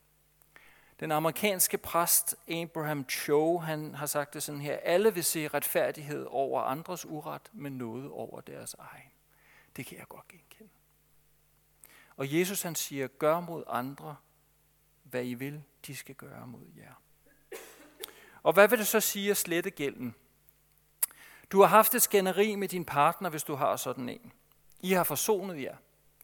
Den 1.00 1.12
amerikanske 1.12 1.78
præst 1.78 2.36
Abraham 2.48 3.04
Cho, 3.04 3.58
han 3.58 3.94
har 3.94 4.06
sagt 4.06 4.34
det 4.34 4.42
sådan 4.42 4.60
her, 4.60 4.76
alle 4.76 5.14
vil 5.14 5.24
se 5.24 5.48
retfærdighed 5.48 6.26
over 6.30 6.62
andres 6.62 7.06
uret, 7.06 7.50
men 7.52 7.78
noget 7.78 8.10
over 8.10 8.40
deres 8.40 8.74
egen. 8.74 9.10
Det 9.76 9.86
kan 9.86 9.98
jeg 9.98 10.08
godt 10.08 10.28
genkende. 10.28 10.70
Og 12.16 12.38
Jesus 12.38 12.62
han 12.62 12.74
siger, 12.74 13.06
gør 13.06 13.40
mod 13.40 13.64
andre, 13.66 14.16
hvad 15.02 15.24
I 15.24 15.34
vil, 15.34 15.62
de 15.86 15.96
skal 15.96 16.14
gøre 16.14 16.46
mod 16.46 16.66
jer. 16.76 17.02
Og 18.42 18.52
hvad 18.52 18.68
vil 18.68 18.78
det 18.78 18.86
så 18.86 19.00
sige 19.00 19.30
at 19.30 19.36
slette 19.36 19.70
gælden? 19.70 20.14
Du 21.50 21.60
har 21.60 21.66
haft 21.66 21.94
et 21.94 22.02
skænderi 22.02 22.54
med 22.54 22.68
din 22.68 22.84
partner, 22.84 23.30
hvis 23.30 23.42
du 23.42 23.54
har 23.54 23.76
sådan 23.76 24.08
en. 24.08 24.32
I 24.80 24.92
har 24.92 25.04
forsonet 25.04 25.62
jer. 25.62 25.76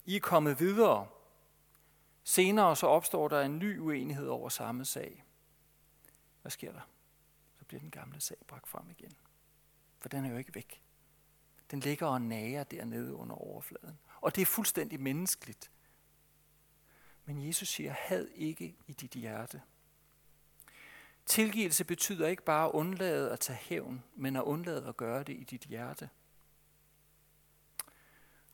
I 0.05 0.17
er 0.17 0.21
kommet 0.21 0.61
videre. 0.61 1.09
Senere 2.25 2.77
så 2.77 2.87
opstår 2.87 3.29
der 3.29 3.41
en 3.41 3.59
ny 3.59 3.79
uenighed 3.79 4.27
over 4.27 4.49
samme 4.49 4.85
sag. 4.85 5.25
Hvad 6.43 6.51
sker 6.51 6.73
der? 6.73 6.89
Så 7.59 7.65
bliver 7.65 7.81
den 7.81 7.91
gamle 7.91 8.21
sag 8.21 8.37
bragt 8.47 8.69
frem 8.69 8.91
igen. 8.91 9.13
For 9.99 10.09
den 10.09 10.25
er 10.25 10.31
jo 10.31 10.37
ikke 10.37 10.55
væk. 10.55 10.83
Den 11.71 11.81
ligger 11.81 12.07
og 12.07 12.23
nager 12.23 12.65
dernede 12.65 13.15
under 13.15 13.37
overfladen. 13.37 13.99
Og 14.21 14.37
det 14.37 14.43
er 14.43 14.47
fuldstændig 14.47 15.01
menneskeligt. 15.01 15.71
Men 17.25 17.47
Jesus 17.47 17.69
siger, 17.69 17.93
had 17.93 18.29
ikke 18.35 18.77
i 18.87 18.93
dit 18.93 19.11
hjerte. 19.13 19.63
Tilgivelse 21.27 21.85
betyder 21.85 22.29
ikke 22.29 22.45
bare 22.45 22.67
at 22.67 22.73
undlade 22.73 23.33
at 23.33 23.41
tage 23.41 23.57
hævn, 23.57 24.05
men 24.15 24.37
at 24.37 24.43
undlade 24.43 24.89
at 24.89 24.97
gøre 24.97 25.23
det 25.23 25.33
i 25.33 25.45
dit 25.45 25.63
hjerte. 25.63 26.11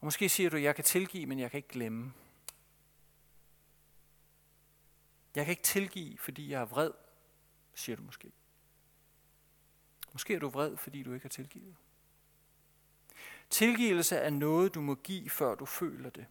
Og 0.01 0.07
måske 0.07 0.29
siger 0.29 0.51
du, 0.51 0.57
jeg 0.57 0.75
kan 0.75 0.85
tilgive, 0.85 1.27
men 1.27 1.39
jeg 1.39 1.51
kan 1.51 1.59
ikke 1.59 1.69
glemme. 1.69 2.13
Jeg 5.35 5.45
kan 5.45 5.53
ikke 5.53 5.63
tilgive, 5.63 6.19
fordi 6.19 6.51
jeg 6.51 6.61
er 6.61 6.65
vred, 6.65 6.91
siger 7.75 7.97
du 7.97 8.03
måske. 8.03 8.33
Måske 10.13 10.35
er 10.35 10.39
du 10.39 10.49
vred, 10.49 10.77
fordi 10.77 11.03
du 11.03 11.13
ikke 11.13 11.25
har 11.25 11.29
tilgivet. 11.29 11.77
Tilgivelse 13.51 14.17
er 14.17 14.31
noget, 14.31 14.75
du 14.75 14.81
må 14.81 14.95
give, 14.95 15.31
før 15.31 15.55
du 15.55 15.67
føler 15.67 16.11
det. 16.11 16.27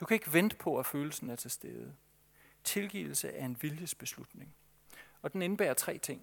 Du 0.00 0.04
kan 0.04 0.14
ikke 0.14 0.32
vente 0.32 0.56
på, 0.56 0.78
at 0.78 0.86
følelsen 0.86 1.30
er 1.30 1.36
til 1.36 1.50
stede. 1.50 1.96
Tilgivelse 2.64 3.28
er 3.28 3.44
en 3.44 3.62
viljesbeslutning. 3.62 4.54
Og 5.24 5.32
den 5.32 5.42
indebærer 5.42 5.74
tre 5.74 5.98
ting. 5.98 6.22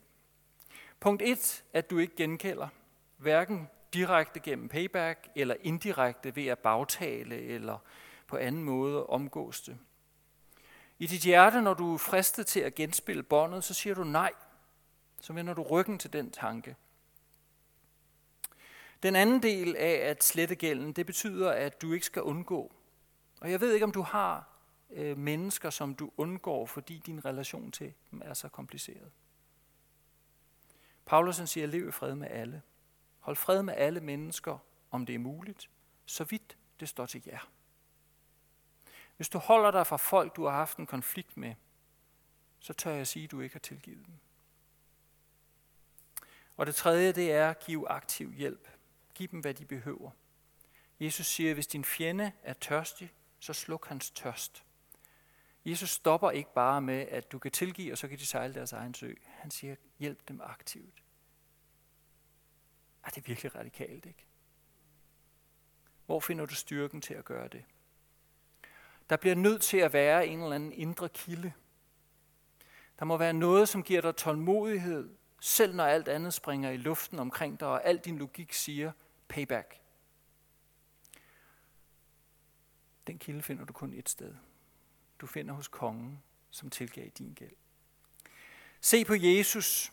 Punkt 0.99 1.21
1, 1.21 1.63
at 1.73 1.89
du 1.89 1.97
ikke 1.97 2.15
genkælder, 2.15 2.67
hverken 3.17 3.69
direkte 3.93 4.39
gennem 4.39 4.69
payback 4.69 5.27
eller 5.35 5.55
indirekte 5.61 6.35
ved 6.35 6.47
at 6.47 6.59
bagtale 6.59 7.41
eller 7.41 7.77
på 8.27 8.37
anden 8.37 8.63
måde 8.63 9.05
omgås 9.05 9.61
det. 9.61 9.77
I 10.99 11.07
dit 11.07 11.21
hjerte, 11.21 11.61
når 11.61 11.73
du 11.73 11.93
er 11.93 11.97
fristet 11.97 12.47
til 12.47 12.59
at 12.59 12.75
genspille 12.75 13.23
båndet, 13.23 13.63
så 13.63 13.73
siger 13.73 13.95
du 13.95 14.03
nej. 14.03 14.31
Så 15.21 15.33
vender 15.33 15.53
du 15.53 15.61
ryggen 15.61 15.99
til 15.99 16.13
den 16.13 16.31
tanke. 16.31 16.75
Den 19.03 19.15
anden 19.15 19.43
del 19.43 19.75
af 19.75 20.09
at 20.09 20.23
slette 20.23 20.55
gælden, 20.55 20.93
det 20.93 21.05
betyder, 21.05 21.51
at 21.51 21.81
du 21.81 21.93
ikke 21.93 22.05
skal 22.05 22.21
undgå. 22.21 22.71
Og 23.41 23.51
jeg 23.51 23.61
ved 23.61 23.73
ikke, 23.73 23.83
om 23.85 23.91
du 23.91 24.01
har 24.01 24.50
øh, 24.91 25.17
mennesker, 25.17 25.69
som 25.69 25.95
du 25.95 26.11
undgår, 26.17 26.65
fordi 26.65 27.01
din 27.05 27.25
relation 27.25 27.71
til 27.71 27.93
dem 28.11 28.21
er 28.25 28.33
så 28.33 28.49
kompliceret. 28.49 29.11
Paulus 31.05 31.41
siger, 31.45 31.67
lev 31.67 31.87
i 31.87 31.91
fred 31.91 32.15
med 32.15 32.27
alle. 32.31 32.61
Hold 33.19 33.35
fred 33.35 33.63
med 33.63 33.73
alle 33.77 33.99
mennesker, 33.99 34.57
om 34.91 35.05
det 35.05 35.15
er 35.15 35.19
muligt, 35.19 35.69
så 36.05 36.23
vidt 36.23 36.57
det 36.79 36.89
står 36.89 37.05
til 37.05 37.23
jer. 37.25 37.49
Hvis 39.17 39.29
du 39.29 39.37
holder 39.37 39.71
dig 39.71 39.87
fra 39.87 39.97
folk, 39.97 40.35
du 40.35 40.45
har 40.45 40.51
haft 40.51 40.77
en 40.77 40.85
konflikt 40.85 41.37
med, 41.37 41.55
så 42.59 42.73
tør 42.73 42.91
jeg 42.91 43.07
sige, 43.07 43.23
at 43.23 43.31
du 43.31 43.41
ikke 43.41 43.55
har 43.55 43.59
tilgivet 43.59 44.05
dem. 44.05 44.13
Og 46.57 46.65
det 46.65 46.75
tredje, 46.75 47.11
det 47.11 47.31
er 47.31 47.49
at 47.49 47.59
give 47.59 47.89
aktiv 47.89 48.33
hjælp. 48.33 48.67
Giv 49.13 49.27
dem, 49.27 49.39
hvad 49.39 49.53
de 49.53 49.65
behøver. 49.65 50.11
Jesus 50.99 51.27
siger, 51.27 51.49
at 51.49 51.55
hvis 51.55 51.67
din 51.67 51.85
fjende 51.85 52.31
er 52.43 52.53
tørstig, 52.53 53.13
så 53.39 53.53
sluk 53.53 53.87
hans 53.87 54.11
tørst. 54.11 54.65
Jesus 55.65 55.89
stopper 55.89 56.31
ikke 56.31 56.53
bare 56.53 56.81
med, 56.81 57.07
at 57.07 57.31
du 57.31 57.39
kan 57.39 57.51
tilgive, 57.51 57.91
og 57.91 57.97
så 57.97 58.07
kan 58.07 58.17
de 58.17 58.25
sejle 58.25 58.53
deres 58.53 58.73
egen 58.73 58.93
sø. 58.93 59.13
Han 59.25 59.51
siger, 59.51 59.75
hjælp 59.99 60.27
dem 60.27 60.41
aktivt. 60.43 61.03
Er 63.03 63.09
det 63.09 63.17
er 63.17 63.27
virkelig 63.27 63.55
radikalt, 63.55 64.05
ikke? 64.05 64.25
Hvor 66.05 66.19
finder 66.19 66.45
du 66.45 66.55
styrken 66.55 67.01
til 67.01 67.13
at 67.13 67.25
gøre 67.25 67.47
det? 67.47 67.65
Der 69.09 69.17
bliver 69.17 69.35
nødt 69.35 69.61
til 69.61 69.77
at 69.77 69.93
være 69.93 70.27
en 70.27 70.41
eller 70.41 70.55
anden 70.55 70.73
indre 70.73 71.09
kilde. 71.09 71.53
Der 72.99 73.05
må 73.05 73.17
være 73.17 73.33
noget, 73.33 73.69
som 73.69 73.83
giver 73.83 74.01
dig 74.01 74.15
tålmodighed, 74.15 75.09
selv 75.39 75.75
når 75.75 75.83
alt 75.83 76.07
andet 76.07 76.33
springer 76.33 76.69
i 76.69 76.77
luften 76.77 77.19
omkring 77.19 77.59
dig, 77.59 77.67
og 77.67 77.85
al 77.85 77.97
din 77.97 78.17
logik 78.17 78.53
siger 78.53 78.91
payback. 79.27 79.81
Den 83.07 83.19
kilde 83.19 83.41
finder 83.41 83.65
du 83.65 83.73
kun 83.73 83.93
et 83.93 84.09
sted. 84.09 84.35
Du 85.21 85.27
finder 85.27 85.53
hos 85.53 85.67
kongen, 85.67 86.23
som 86.49 86.69
tilgav 86.69 87.09
din 87.09 87.33
gæld. 87.33 87.55
Se 88.81 89.05
på 89.05 89.13
Jesus. 89.13 89.91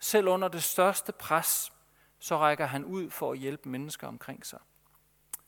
Selv 0.00 0.28
under 0.28 0.48
det 0.48 0.62
største 0.62 1.12
pres, 1.12 1.72
så 2.18 2.38
rækker 2.38 2.66
han 2.66 2.84
ud 2.84 3.10
for 3.10 3.32
at 3.32 3.38
hjælpe 3.38 3.68
mennesker 3.68 4.06
omkring 4.06 4.46
sig. 4.46 4.60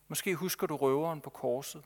Måske 0.09 0.35
husker 0.35 0.67
du 0.67 0.77
røveren 0.77 1.21
på 1.21 1.31
korset. 1.31 1.85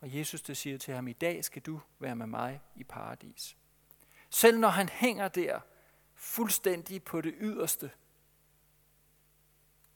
Og 0.00 0.16
Jesus 0.16 0.42
det 0.42 0.56
siger 0.56 0.78
til 0.78 0.94
ham, 0.94 1.08
i 1.08 1.12
dag 1.12 1.44
skal 1.44 1.62
du 1.62 1.80
være 1.98 2.16
med 2.16 2.26
mig 2.26 2.60
i 2.76 2.84
paradis. 2.84 3.56
Selv 4.30 4.58
når 4.58 4.68
han 4.68 4.88
hænger 4.88 5.28
der, 5.28 5.60
fuldstændig 6.14 7.04
på 7.04 7.20
det 7.20 7.34
yderste, 7.40 7.90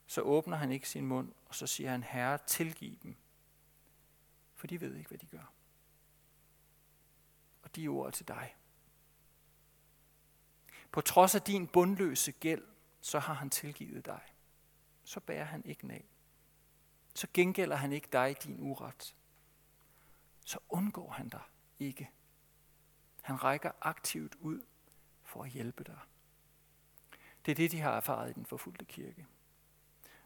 så 0.07 0.21
åbner 0.21 0.57
han 0.57 0.73
ikke 0.73 0.89
sin 0.89 1.07
mund, 1.07 1.33
og 1.47 1.55
så 1.55 1.67
siger 1.67 1.91
han, 1.91 2.03
Herre, 2.03 2.39
tilgiv 2.47 2.97
dem, 3.03 3.17
for 4.55 4.67
de 4.67 4.81
ved 4.81 4.95
ikke, 4.95 5.09
hvad 5.09 5.19
de 5.19 5.27
gør. 5.27 5.53
Og 7.69 7.77
de 7.77 7.89
ord 7.89 8.13
til 8.13 8.29
dig. 8.29 8.57
På 10.93 11.01
trods 11.01 11.35
af 11.35 11.43
din 11.43 11.67
bundløse 11.67 12.33
gæld, 12.33 12.65
så 13.01 13.19
har 13.19 13.35
han 13.35 13.51
tilgivet 13.51 14.07
dig. 14.07 14.23
Så 15.05 15.21
bærer 15.21 15.45
han 15.45 15.65
ikke 15.65 15.87
nag. 15.87 16.09
Så 17.15 17.27
gengælder 17.35 17.77
han 17.77 17.93
ikke 17.93 18.09
dig 18.13 18.37
din 18.45 18.57
uret 18.61 19.15
så 20.49 20.59
undgår 20.69 21.11
han 21.11 21.29
dig 21.29 21.43
ikke. 21.79 22.11
Han 23.23 23.45
rækker 23.45 23.71
aktivt 23.81 24.35
ud 24.35 24.63
for 25.23 25.43
at 25.43 25.51
hjælpe 25.51 25.85
dig. 25.85 25.99
Det 27.47 27.53
er 27.53 27.57
det, 27.57 27.71
de 27.71 27.81
har 27.81 27.93
erfaret 27.93 28.31
i 28.31 28.33
den 28.33 28.47
forfulgte 28.47 28.85
kirke. 28.85 29.27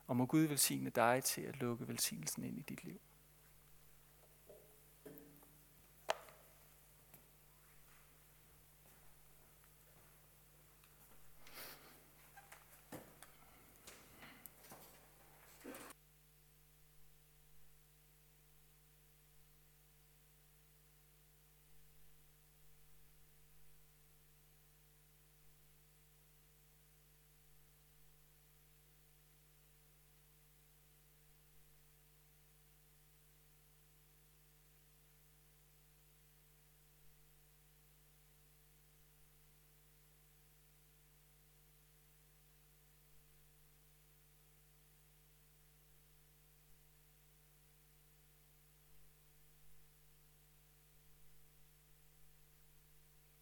Og 0.07 0.17
må 0.17 0.27
Gud 0.27 0.41
velsigne 0.41 0.91
dig 0.91 1.25
til 1.25 1.41
at 1.41 1.57
lukke 1.57 1.89
velsignelsen 1.89 2.45
ind 2.45 2.59
i 2.59 2.63
dit 2.63 2.85
liv. 2.85 3.01